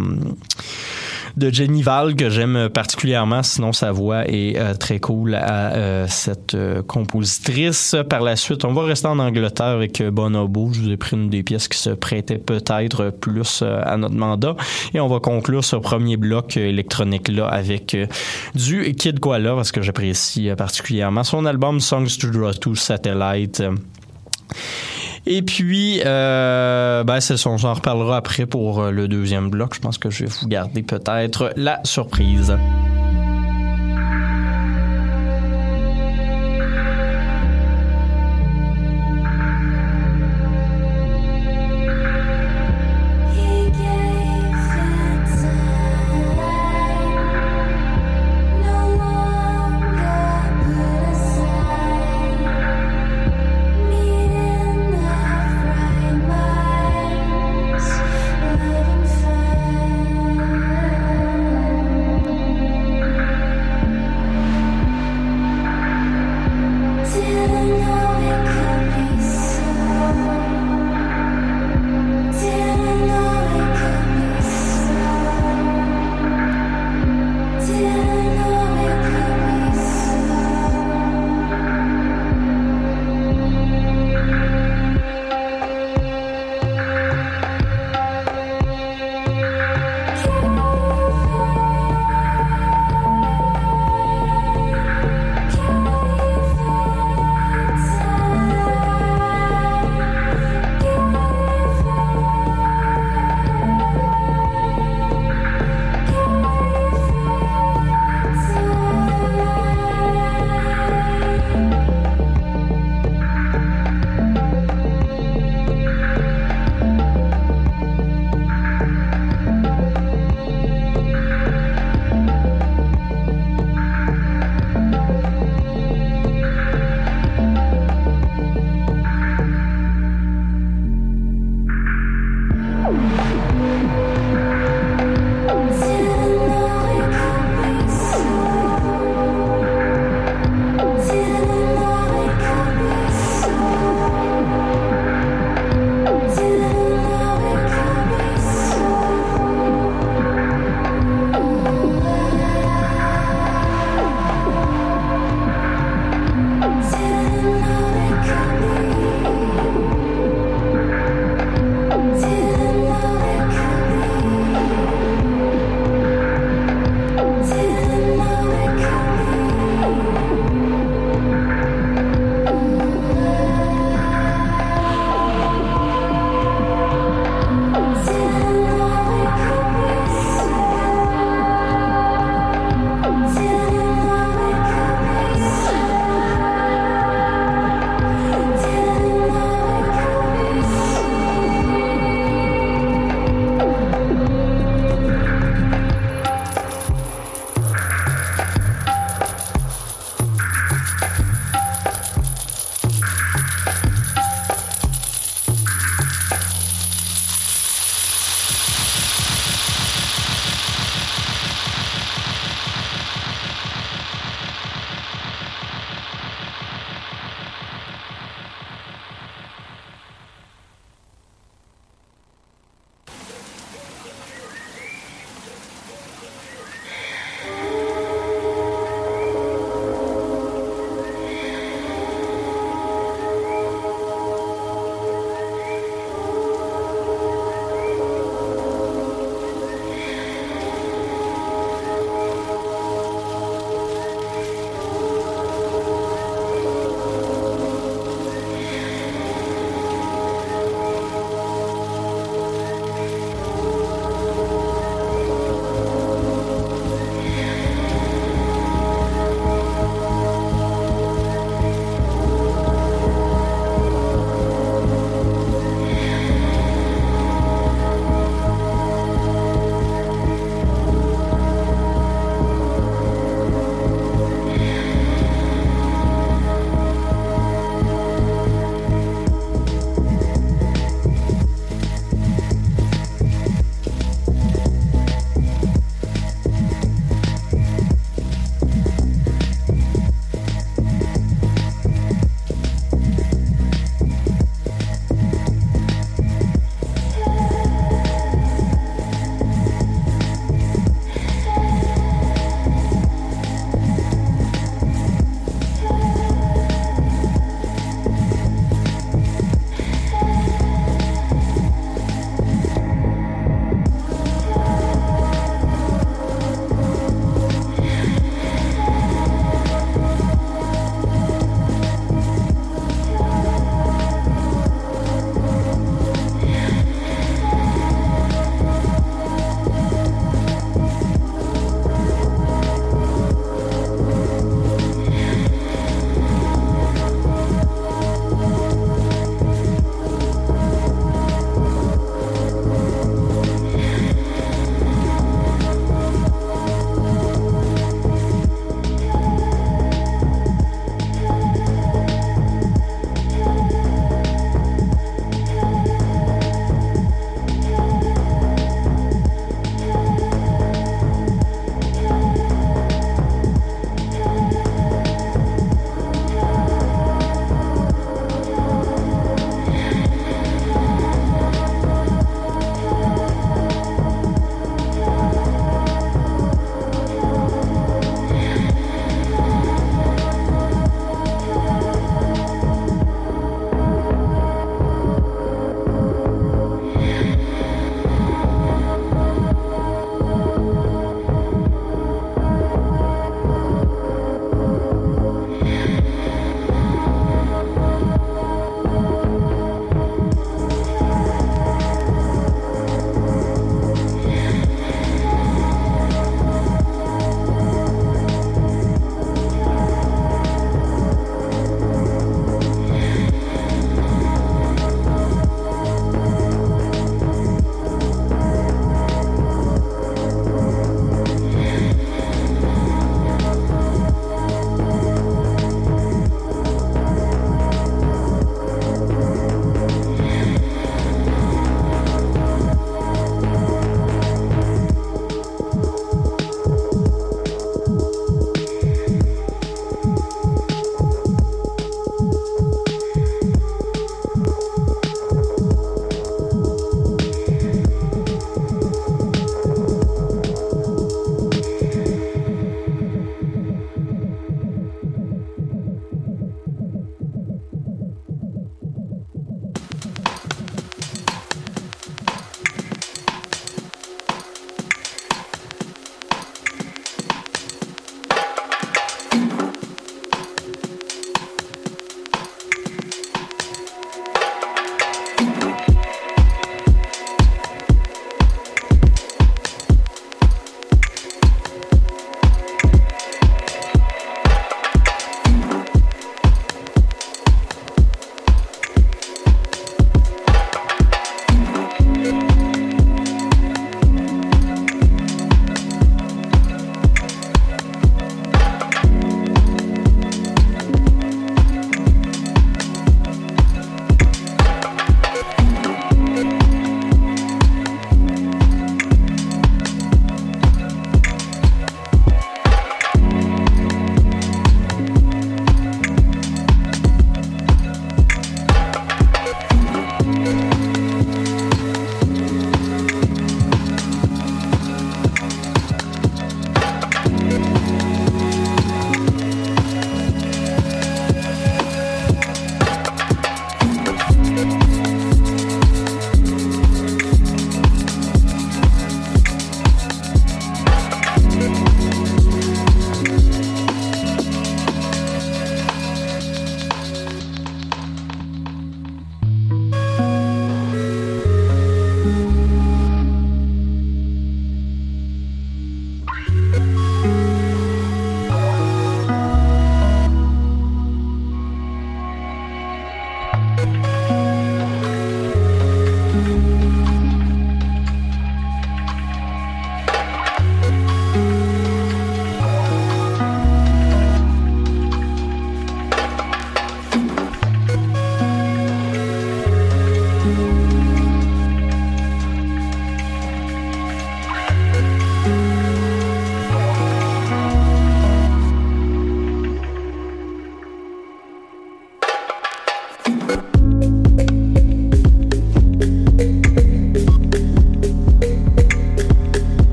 de 1.38 1.50
Jenny 1.50 1.82
Val 1.82 2.16
que 2.16 2.30
j'aime 2.30 2.70
particulièrement, 2.70 3.42
sinon 3.44 3.74
sa 3.74 3.92
voix 3.92 4.28
est 4.28 4.58
euh, 4.58 4.74
très 4.76 5.00
cool 5.00 5.36
à 5.36 5.74
euh, 5.74 6.06
cette 6.08 6.54
euh, 6.54 6.82
compositrice. 6.84 7.96
Par 8.10 8.22
la 8.22 8.36
suite, 8.36 8.66
on 8.66 8.74
va 8.74 8.84
rester 8.84 9.08
en 9.08 9.20
Angleterre 9.20 9.68
avec 9.68 10.02
Bonobo. 10.04 10.72
Je 10.74 10.82
vous 10.82 10.90
ai 10.92 10.98
pris 10.98 11.16
une 11.16 11.30
des 11.30 11.44
pièces 11.44 11.68
qui 11.68 11.78
se 11.78 11.90
prêtait 11.90 12.38
peut-être 12.38 13.10
plus 13.10 13.64
à 13.64 13.98
notre 13.98 14.16
mandat 14.16 14.56
et 14.94 15.00
on 15.00 15.08
va 15.08 15.20
conclure 15.20 15.64
ce 15.64 15.76
premier 15.76 16.18
bloc 16.18 16.58
électronique 16.58 17.30
là 17.30 17.48
avec 17.48 17.98
du 18.56 18.94
Kid 18.94 19.20
Koala 19.20 19.56
parce 19.56 19.72
que 19.72 19.82
j'apprécie 19.82 20.50
particulièrement 20.58 21.24
son 21.24 21.46
album 21.46 21.80
Songs 21.80 22.18
to 22.20 22.30
Draw 22.30 22.54
to 22.54 22.76
Satellite. 22.76 23.64
Et 25.26 25.42
puis, 25.42 26.02
euh, 26.06 27.04
ben, 27.04 27.20
c'est 27.20 27.38
ça, 27.38 27.50
on 27.50 27.58
s'en 27.58 27.74
reparlera 27.74 28.18
après 28.18 28.46
pour 28.46 28.82
euh, 28.82 28.92
le 28.92 29.08
deuxième 29.08 29.50
bloc. 29.50 29.74
Je 29.76 29.80
pense 29.80 29.98
que 29.98 30.10
je 30.10 30.26
vais 30.26 30.30
vous 30.30 30.48
garder 30.48 30.84
peut-être 30.84 31.54
la 31.56 31.80
surprise. 31.84 32.56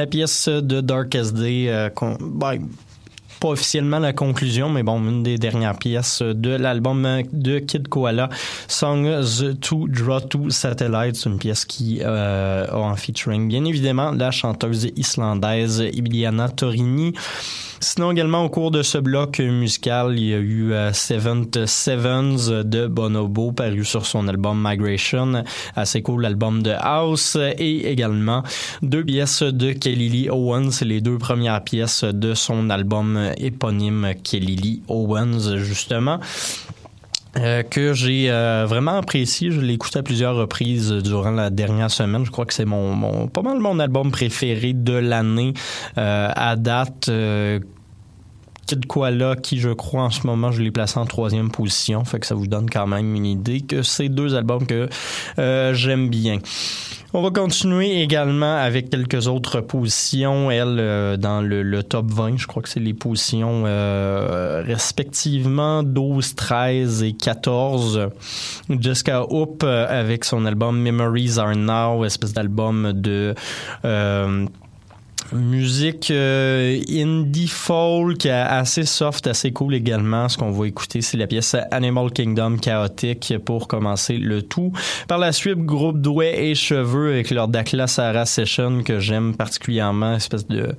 La 0.00 0.06
pièce 0.06 0.48
de 0.48 0.80
Dark 0.80 1.14
SD, 1.14 1.66
euh, 1.68 1.90
ben, 2.20 2.56
pas 3.38 3.48
officiellement 3.48 3.98
la 3.98 4.14
conclusion, 4.14 4.70
mais 4.70 4.82
bon, 4.82 4.98
une 4.98 5.22
des 5.22 5.36
dernières 5.36 5.76
pièces 5.76 6.22
de 6.22 6.48
l'album 6.56 7.06
de 7.34 7.58
Kid 7.58 7.86
Koala, 7.86 8.30
Songs 8.66 9.56
to 9.60 9.86
Draw 9.88 10.20
to 10.20 10.48
Satellites, 10.48 11.26
une 11.26 11.36
pièce 11.36 11.66
qui 11.66 12.00
euh, 12.00 12.66
a 12.66 12.78
en 12.78 12.96
featuring 12.96 13.46
bien 13.46 13.62
évidemment 13.66 14.10
la 14.12 14.30
chanteuse 14.30 14.88
islandaise 14.96 15.84
Iliana 15.92 16.48
Torini. 16.48 17.12
Sinon, 17.82 18.12
également, 18.12 18.44
au 18.44 18.50
cours 18.50 18.70
de 18.70 18.82
ce 18.82 18.98
bloc 18.98 19.38
musical, 19.38 20.12
il 20.18 20.26
y 20.26 20.34
a 20.34 20.38
eu 20.38 20.74
euh, 20.74 20.92
Seventh 20.92 21.64
Sevens 21.64 22.50
de 22.50 22.86
Bonobo, 22.86 23.52
paru 23.52 23.86
sur 23.86 24.04
son 24.04 24.28
album 24.28 24.62
Migration. 24.62 25.44
Assez 25.76 26.02
cool, 26.02 26.20
l'album 26.20 26.62
de 26.62 26.72
House. 26.78 27.38
Et 27.56 27.90
également, 27.90 28.42
deux 28.82 29.02
pièces 29.02 29.42
de 29.42 29.72
Kelly 29.72 30.10
Lee 30.10 30.28
Owens, 30.28 30.82
les 30.82 31.00
deux 31.00 31.16
premières 31.16 31.64
pièces 31.64 32.04
de 32.04 32.34
son 32.34 32.68
album 32.68 33.18
éponyme 33.38 34.12
Kelly 34.22 34.56
Lee 34.56 34.82
Owens, 34.88 35.56
justement. 35.56 36.20
Euh, 37.36 37.62
que 37.62 37.92
j'ai 37.92 38.28
euh, 38.28 38.66
vraiment 38.68 38.96
apprécié. 38.98 39.52
Je 39.52 39.60
l'ai 39.60 39.74
écouté 39.74 40.00
à 40.00 40.02
plusieurs 40.02 40.34
reprises 40.34 40.90
durant 40.90 41.30
la 41.30 41.50
dernière 41.50 41.90
semaine. 41.90 42.24
Je 42.24 42.30
crois 42.30 42.44
que 42.44 42.52
c'est 42.52 42.64
mon, 42.64 42.92
mon 42.94 43.28
pas 43.28 43.42
mal 43.42 43.60
mon 43.60 43.78
album 43.78 44.10
préféré 44.10 44.72
de 44.72 44.94
l'année 44.94 45.54
euh, 45.96 46.30
à 46.34 46.56
date. 46.56 47.10
Kid 48.66 48.86
Koala, 48.86 49.36
qui 49.36 49.58
je 49.58 49.70
crois 49.70 50.02
en 50.02 50.10
ce 50.10 50.26
moment, 50.26 50.50
je 50.52 50.62
l'ai 50.62 50.70
placé 50.70 50.98
en 50.98 51.06
troisième 51.06 51.50
position. 51.50 52.04
Fait 52.04 52.18
que 52.18 52.26
ça 52.26 52.34
vous 52.34 52.46
donne 52.46 52.68
quand 52.68 52.86
même 52.86 53.14
une 53.14 53.26
idée 53.26 53.60
que 53.60 53.82
c'est 53.82 54.08
deux 54.08 54.34
albums 54.34 54.66
que 54.66 54.88
j'aime 55.36 56.08
bien. 56.08 56.38
On 57.12 57.22
va 57.22 57.30
continuer 57.30 58.02
également 58.02 58.54
avec 58.54 58.88
quelques 58.88 59.26
autres 59.26 59.60
positions, 59.60 60.48
elles, 60.48 60.76
euh, 60.78 61.16
dans 61.16 61.40
le, 61.42 61.82
top 61.82 62.06
20. 62.08 62.36
Je 62.36 62.46
crois 62.46 62.62
que 62.62 62.68
c'est 62.68 62.78
les 62.78 62.94
positions 62.94 63.64
euh, 63.66 64.62
respectivement 64.64 65.82
12, 65.82 66.36
13 66.36 67.02
et 67.02 67.12
14. 67.14 68.10
Jessica 68.78 69.24
Hoop 69.28 69.64
euh, 69.64 69.86
avec 69.88 70.24
son 70.24 70.46
album 70.46 70.80
Memories 70.80 71.40
Are 71.40 71.56
Now, 71.56 72.04
espèce 72.04 72.32
d'album 72.32 72.92
de 72.92 73.34
Musique 75.32 76.10
euh, 76.10 76.80
indie 76.88 77.46
folk, 77.46 78.26
assez 78.26 78.84
soft, 78.84 79.26
assez 79.26 79.52
cool 79.52 79.74
également. 79.74 80.28
Ce 80.28 80.36
qu'on 80.36 80.50
va 80.50 80.66
écouter, 80.66 81.02
c'est 81.02 81.16
la 81.16 81.26
pièce 81.26 81.56
Animal 81.70 82.10
Kingdom 82.10 82.56
chaotique 82.56 83.34
pour 83.44 83.68
commencer 83.68 84.16
le 84.16 84.42
tout. 84.42 84.72
Par 85.06 85.18
la 85.18 85.32
suite, 85.32 85.58
groupe 85.58 86.00
Douai 86.00 86.50
et 86.50 86.54
Cheveux 86.54 87.12
avec 87.12 87.30
leur 87.30 87.48
Dakla 87.48 87.86
Sarah 87.86 88.26
Session 88.26 88.82
que 88.82 88.98
j'aime 88.98 89.36
particulièrement, 89.36 90.14
espèce 90.14 90.46
de 90.46 90.74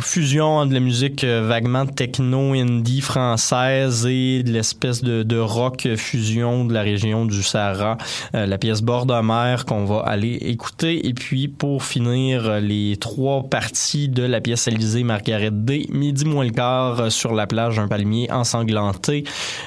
fusion 0.00 0.66
de 0.66 0.74
la 0.74 0.80
musique 0.80 1.24
euh, 1.24 1.46
vaguement 1.46 1.86
techno 1.86 2.52
indie 2.52 3.00
française 3.00 4.06
et 4.06 4.42
de 4.42 4.52
l'espèce 4.52 5.02
de, 5.02 5.38
rock 5.38 5.88
fusion 5.96 6.64
de 6.64 6.74
la 6.74 6.82
région 6.82 7.24
du 7.24 7.42
Sahara. 7.42 7.96
Euh, 8.34 8.46
la 8.46 8.58
pièce 8.58 8.82
Bord 8.82 9.06
de 9.06 9.20
mer 9.20 9.64
qu'on 9.64 9.84
va 9.84 10.00
aller 10.00 10.34
écouter. 10.40 11.06
Et 11.06 11.14
puis 11.14 11.48
pour 11.48 11.84
finir, 11.84 12.60
les 12.60 12.96
trois 12.96 13.42
parties 13.42 14.08
de 14.08 14.22
la 14.22 14.40
pièce 14.40 14.68
Élysée 14.68 15.02
Margaret 15.02 15.50
D, 15.52 15.86
midi 15.90 16.24
moins 16.24 16.44
le 16.44 16.50
quart 16.50 17.10
sur 17.10 17.34
la 17.34 17.46
plage 17.46 17.76
d'un 17.76 17.88
palmier 17.88 18.30
ensanglanté 18.30 19.24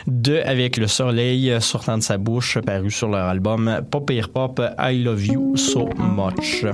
de 0.08 0.42
Avec 0.46 0.78
le 0.78 0.88
soleil 0.88 1.54
sortant 1.62 1.98
de 1.98 2.04
sa 2.04 2.18
bouche, 2.18 2.60
paru 2.60 2.92
sur 2.92 3.10
leur 3.10 3.28
album 3.28 3.82
Pop 3.90 4.10
Air 4.10 4.30
Pop 4.30 4.62
I 4.80 5.04
Love 5.04 5.26
You 5.26 5.58
So 5.58 5.90
Much. 5.98 6.66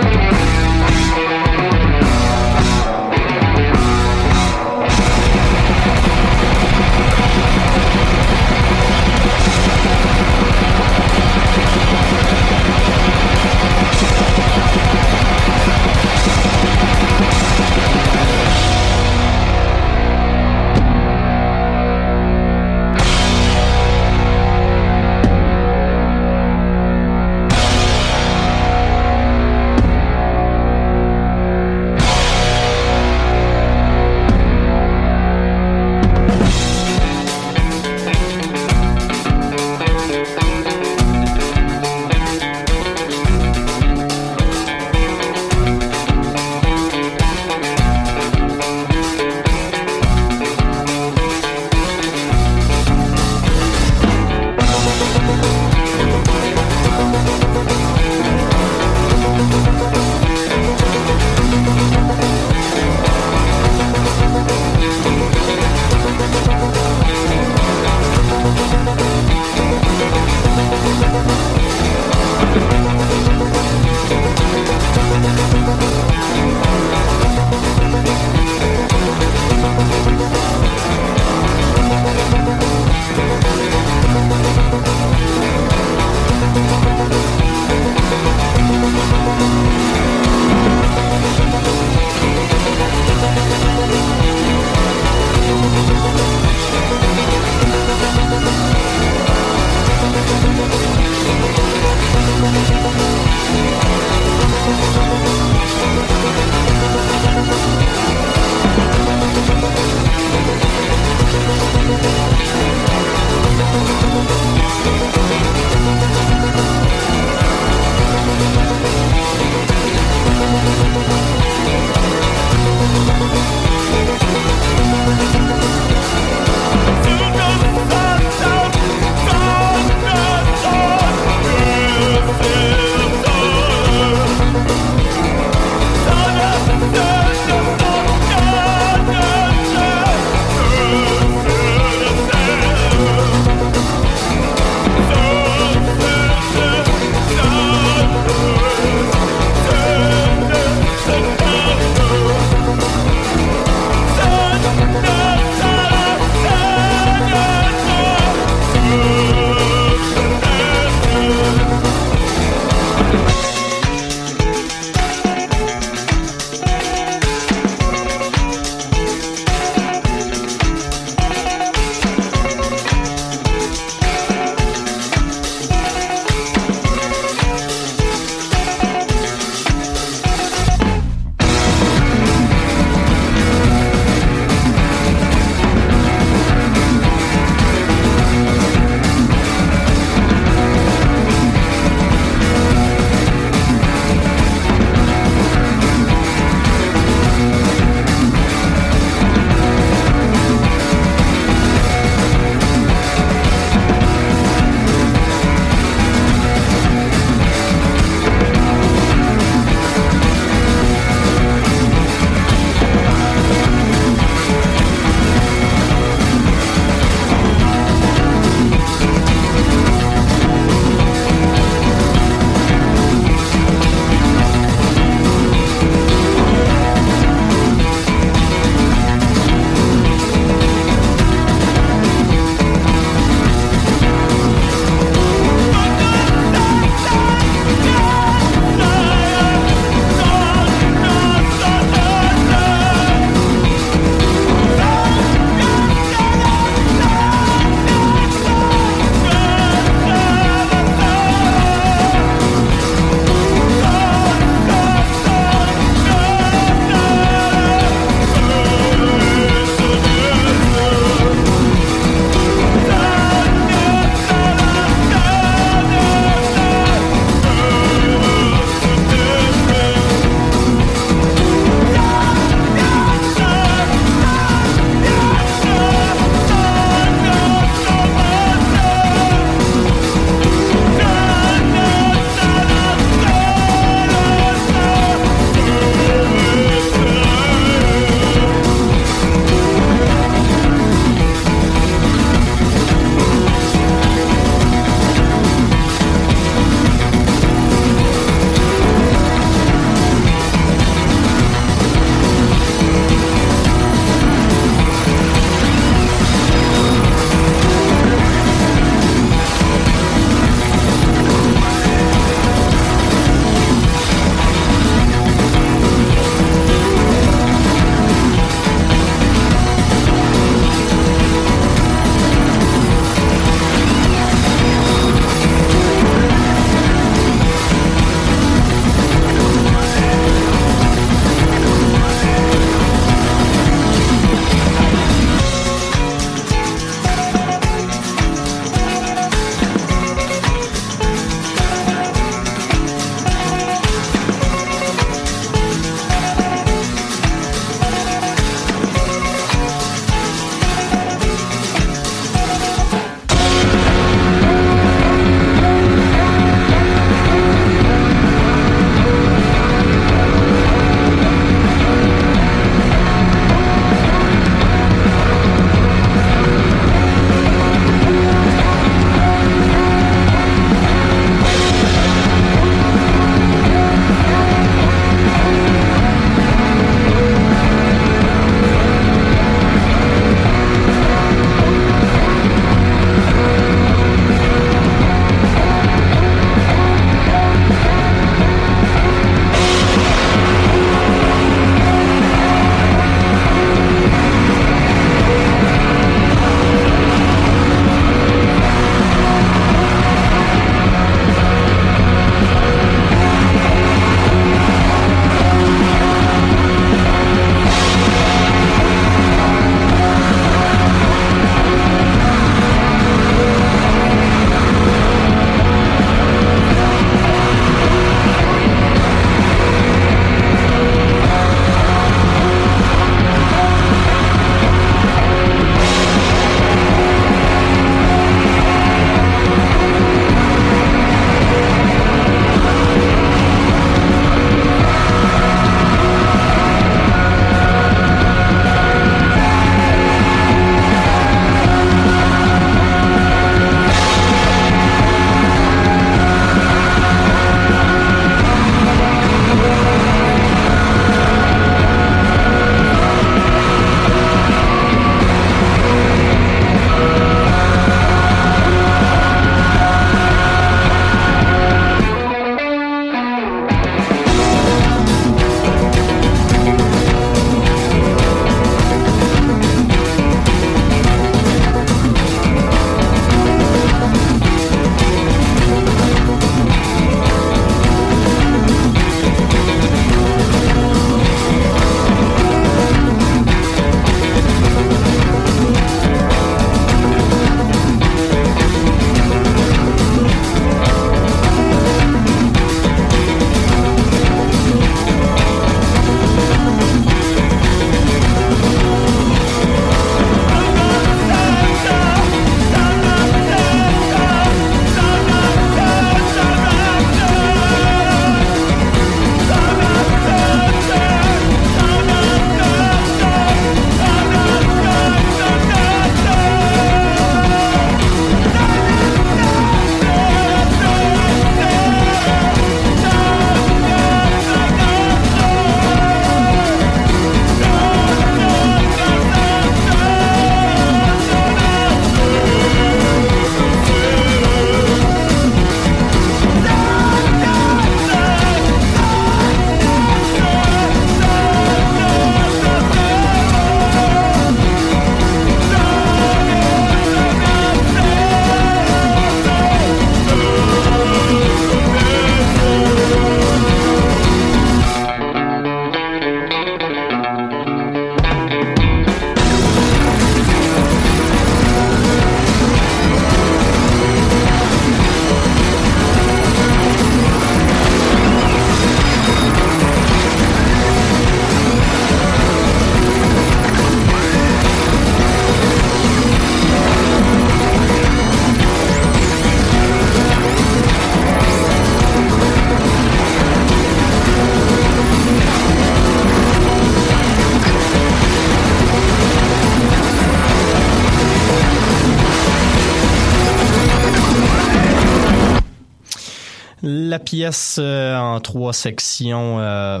Pièce 597.34 597.80
euh, 597.80 598.16
en 598.16 598.38
trois 598.38 598.72
sections. 598.72 599.58
Euh, 599.58 600.00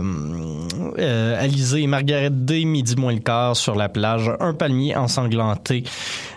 euh, 0.98 1.42
Alizé 1.42 1.82
et 1.82 1.86
Margaret 1.88 2.30
D, 2.30 2.64
midi 2.64 2.94
moins 2.94 3.12
le 3.12 3.18
quart 3.18 3.56
sur 3.56 3.74
la 3.74 3.88
plage. 3.88 4.30
Un 4.38 4.54
palmier 4.54 4.94
ensanglanté 4.94 5.82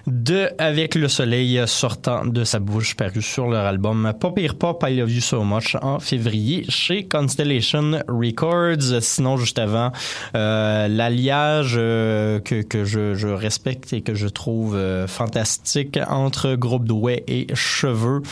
de 0.07 0.49
Avec 0.57 0.95
le 0.95 1.07
soleil 1.07 1.61
sortant 1.68 2.26
de 2.26 2.44
sa 2.44 2.57
bouche, 2.57 2.95
paru 2.95 3.22
sur 3.22 3.48
leur 3.48 3.65
album 3.65 4.11
Pop 4.19 4.40
Pop 4.57 4.84
I 4.88 4.95
Love 4.95 5.11
You 5.11 5.22
So 5.22 5.44
Much 5.44 5.76
en 5.82 5.99
février 5.99 6.65
chez 6.68 7.06
Constellation 7.06 7.99
Records. 8.07 9.02
Sinon, 9.02 9.38
juste 9.38 9.60
avant, 9.60 9.91
euh, 10.36 10.88
l'alliage 10.88 11.76
euh, 11.78 12.40
que, 12.40 12.64
que 12.64 12.86
je, 12.86 13.14
je, 13.14 13.28
respecte 13.28 13.94
et 13.94 14.02
que 14.02 14.15
je 14.15 14.28
trouve 14.28 14.80
fantastique 15.07 15.99
entre 16.10 16.56
groupe 16.56 16.86
douai 16.86 17.24
et 17.28 17.45
cheveux. 17.53 18.24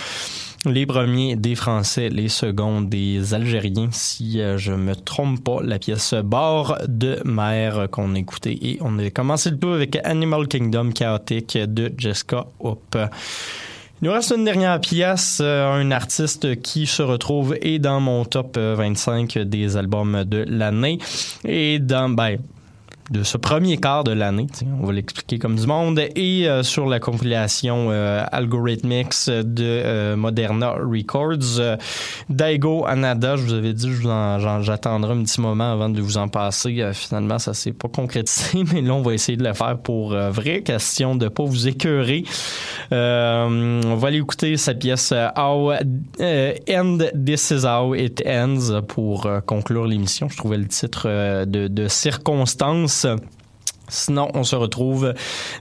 Les 0.65 0.87
premiers 0.87 1.35
des 1.35 1.53
Français, 1.53 2.09
les 2.09 2.27
seconds 2.27 2.81
des 2.81 3.35
Algériens, 3.35 3.89
si 3.91 4.41
euh, 4.41 4.57
je 4.57 4.73
me 4.73 4.95
trompe 4.95 5.43
pas, 5.43 5.59
la 5.61 5.77
pièce 5.77 6.15
Bord 6.23 6.77
de 6.87 7.19
mer 7.23 7.87
qu'on 7.91 8.15
a 8.15 8.17
écouté 8.17 8.57
et 8.61 8.79
on 8.81 8.97
a 8.97 9.11
commencé 9.11 9.51
le 9.51 9.59
tout 9.59 9.69
avec 9.69 9.97
Animal 10.03 10.47
Kingdom 10.47 10.89
chaotique 10.91 11.57
de 11.57 11.93
Jessica 11.95 12.47
Hope. 12.59 12.97
Il 14.01 14.07
nous 14.07 14.11
reste 14.11 14.33
une 14.35 14.43
dernière 14.43 14.81
pièce, 14.81 15.37
euh, 15.39 15.71
un 15.71 15.91
artiste 15.91 16.59
qui 16.61 16.87
se 16.87 17.03
retrouve 17.03 17.55
et 17.61 17.77
dans 17.77 17.99
mon 17.99 18.25
top 18.25 18.57
25 18.57 19.37
des 19.37 19.77
albums 19.77 20.23
de 20.23 20.45
l'année 20.47 20.97
et 21.43 21.77
dans 21.77 22.09
ben 22.09 22.37
de 23.11 23.23
ce 23.23 23.37
premier 23.37 23.77
quart 23.77 24.03
de 24.03 24.11
l'année, 24.11 24.47
on 24.81 24.87
va 24.87 24.93
l'expliquer 24.93 25.37
comme 25.37 25.55
du 25.55 25.67
monde, 25.67 25.99
et 26.15 26.49
euh, 26.49 26.63
sur 26.63 26.87
la 26.87 26.99
compilation 26.99 27.87
euh, 27.91 28.23
Algorithmics 28.31 29.27
de 29.27 29.63
euh, 29.63 30.15
Moderna 30.15 30.71
Records. 30.71 31.59
Euh, 31.59 31.77
Daigo 32.29 32.85
Anada, 32.85 33.35
je 33.35 33.43
vous 33.43 33.53
avais 33.53 33.73
dit, 33.73 33.91
j'attendrai 34.61 35.13
un 35.13 35.23
petit 35.23 35.39
moment 35.39 35.71
avant 35.71 35.89
de 35.89 36.01
vous 36.01 36.17
en 36.17 36.29
passer. 36.29 36.89
finalement, 36.93 37.37
ça 37.37 37.53
s'est 37.53 37.73
pas 37.73 37.89
concrétisé, 37.89 38.63
mais 38.73 38.81
là, 38.81 38.95
on 38.95 39.01
va 39.03 39.13
essayer 39.13 39.37
de 39.37 39.43
le 39.43 39.53
faire 39.53 39.77
pour 39.77 40.15
vraie 40.15 40.61
question 40.61 41.15
de 41.15 41.27
pas 41.27 41.43
vous 41.43 41.67
écœurer. 41.67 42.23
on 42.91 43.95
va 43.97 44.07
aller 44.07 44.17
écouter 44.17 44.57
sa 44.57 44.73
pièce 44.73 45.13
How 45.37 45.73
End 45.73 46.97
This 47.25 47.51
Is 47.51 47.65
How 47.65 47.93
It 47.93 48.23
Ends 48.25 48.81
pour 48.87 49.29
conclure 49.45 49.85
l'émission. 49.85 50.27
Je 50.29 50.37
trouvais 50.37 50.57
le 50.57 50.67
titre 50.67 51.07
de, 51.45 51.67
de 51.67 51.87
circonstance 51.87 52.94
Sinon, 53.87 54.29
on 54.33 54.43
se 54.43 54.55
retrouve 54.55 55.13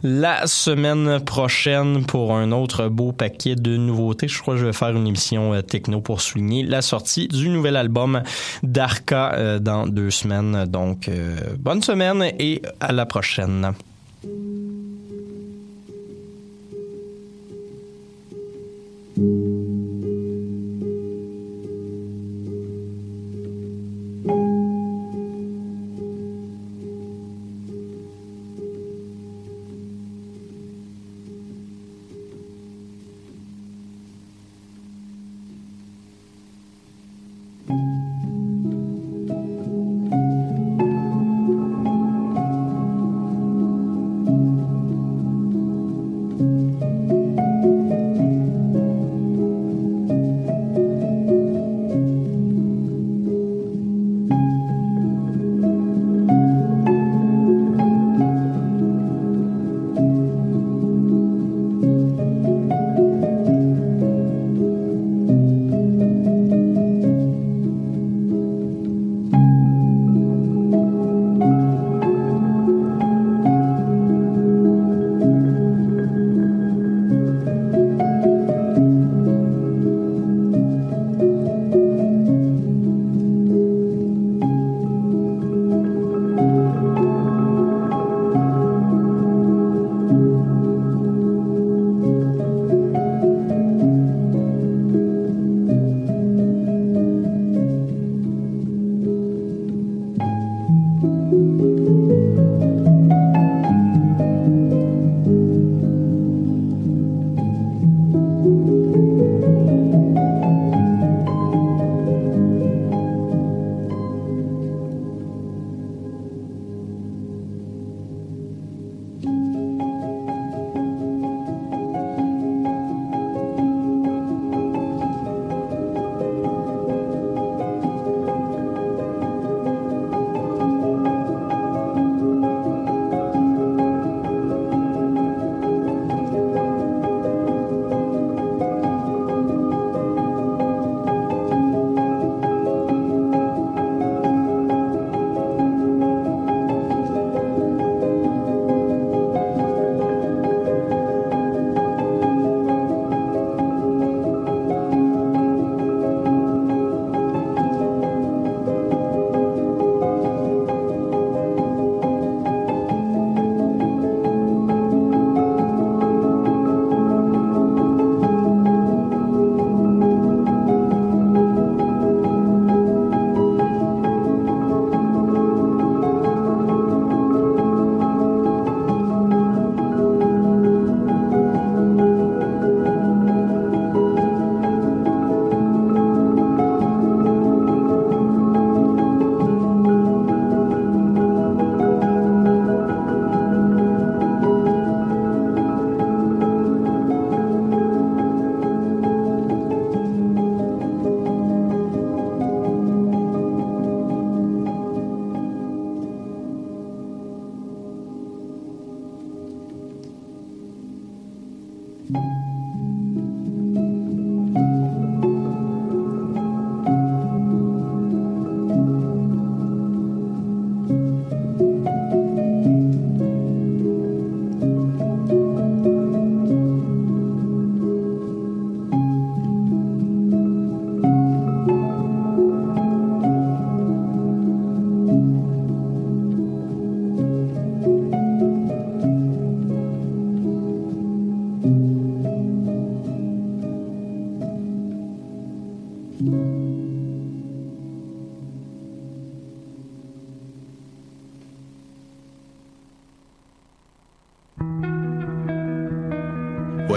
la 0.02 0.46
semaine 0.46 1.20
prochaine 1.20 2.06
pour 2.06 2.34
un 2.34 2.52
autre 2.52 2.88
beau 2.88 3.12
paquet 3.12 3.54
de 3.54 3.76
nouveautés. 3.76 4.28
Je 4.28 4.40
crois 4.40 4.54
que 4.54 4.60
je 4.60 4.66
vais 4.66 4.72
faire 4.72 4.90
une 4.90 5.06
émission 5.06 5.52
euh, 5.52 5.60
techno 5.60 6.00
pour 6.00 6.20
souligner 6.20 6.62
la 6.62 6.80
sortie 6.80 7.28
du 7.28 7.50
nouvel 7.50 7.76
album 7.76 8.22
d'Arca 8.62 9.34
euh, 9.34 9.58
dans 9.58 9.86
deux 9.86 10.10
semaines. 10.10 10.64
Donc, 10.66 11.08
euh, 11.08 11.36
bonne 11.58 11.82
semaine 11.82 12.22
et 12.38 12.62
à 12.80 12.92
la 12.92 13.04
prochaine. 13.04 13.74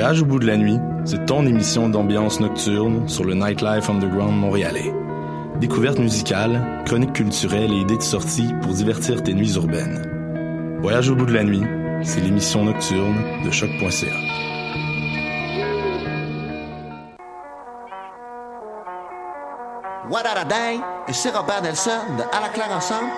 Voyage 0.07 0.21
au 0.21 0.25
bout 0.25 0.39
de 0.39 0.47
la 0.47 0.55
nuit, 0.55 0.79
c'est 1.03 1.25
ton 1.25 1.45
émission 1.45 1.89
d'ambiance 1.89 2.39
nocturne 2.39 3.09
sur 3.09 3.25
le 3.25 3.33
Nightlife 3.33 3.89
Underground 3.89 4.39
montréalais. 4.39 4.93
Découvertes 5.59 5.99
musicales, 5.99 6.81
chroniques 6.85 7.11
culturelles 7.11 7.73
et 7.73 7.81
idées 7.81 7.97
de 7.97 8.01
sortie 8.01 8.53
pour 8.61 8.71
divertir 8.71 9.21
tes 9.21 9.33
nuits 9.33 9.55
urbaines. 9.55 10.79
Voyage 10.79 11.09
au 11.09 11.15
bout 11.15 11.25
de 11.25 11.33
la 11.33 11.43
nuit, 11.43 11.61
c'est 12.03 12.21
l'émission 12.21 12.63
nocturne 12.63 13.17
de 13.43 13.51
choc.ca. 13.51 14.07
What 20.09 20.23
a 20.25 20.45
day! 20.45 20.79
Et 21.09 21.13
c'est 21.13 21.35
Robert 21.35 21.61
Nelson 21.63 21.99
de 22.17 22.23
À 22.33 22.39
la 22.39 22.47
claire 22.47 22.71
ensemble 22.71 23.09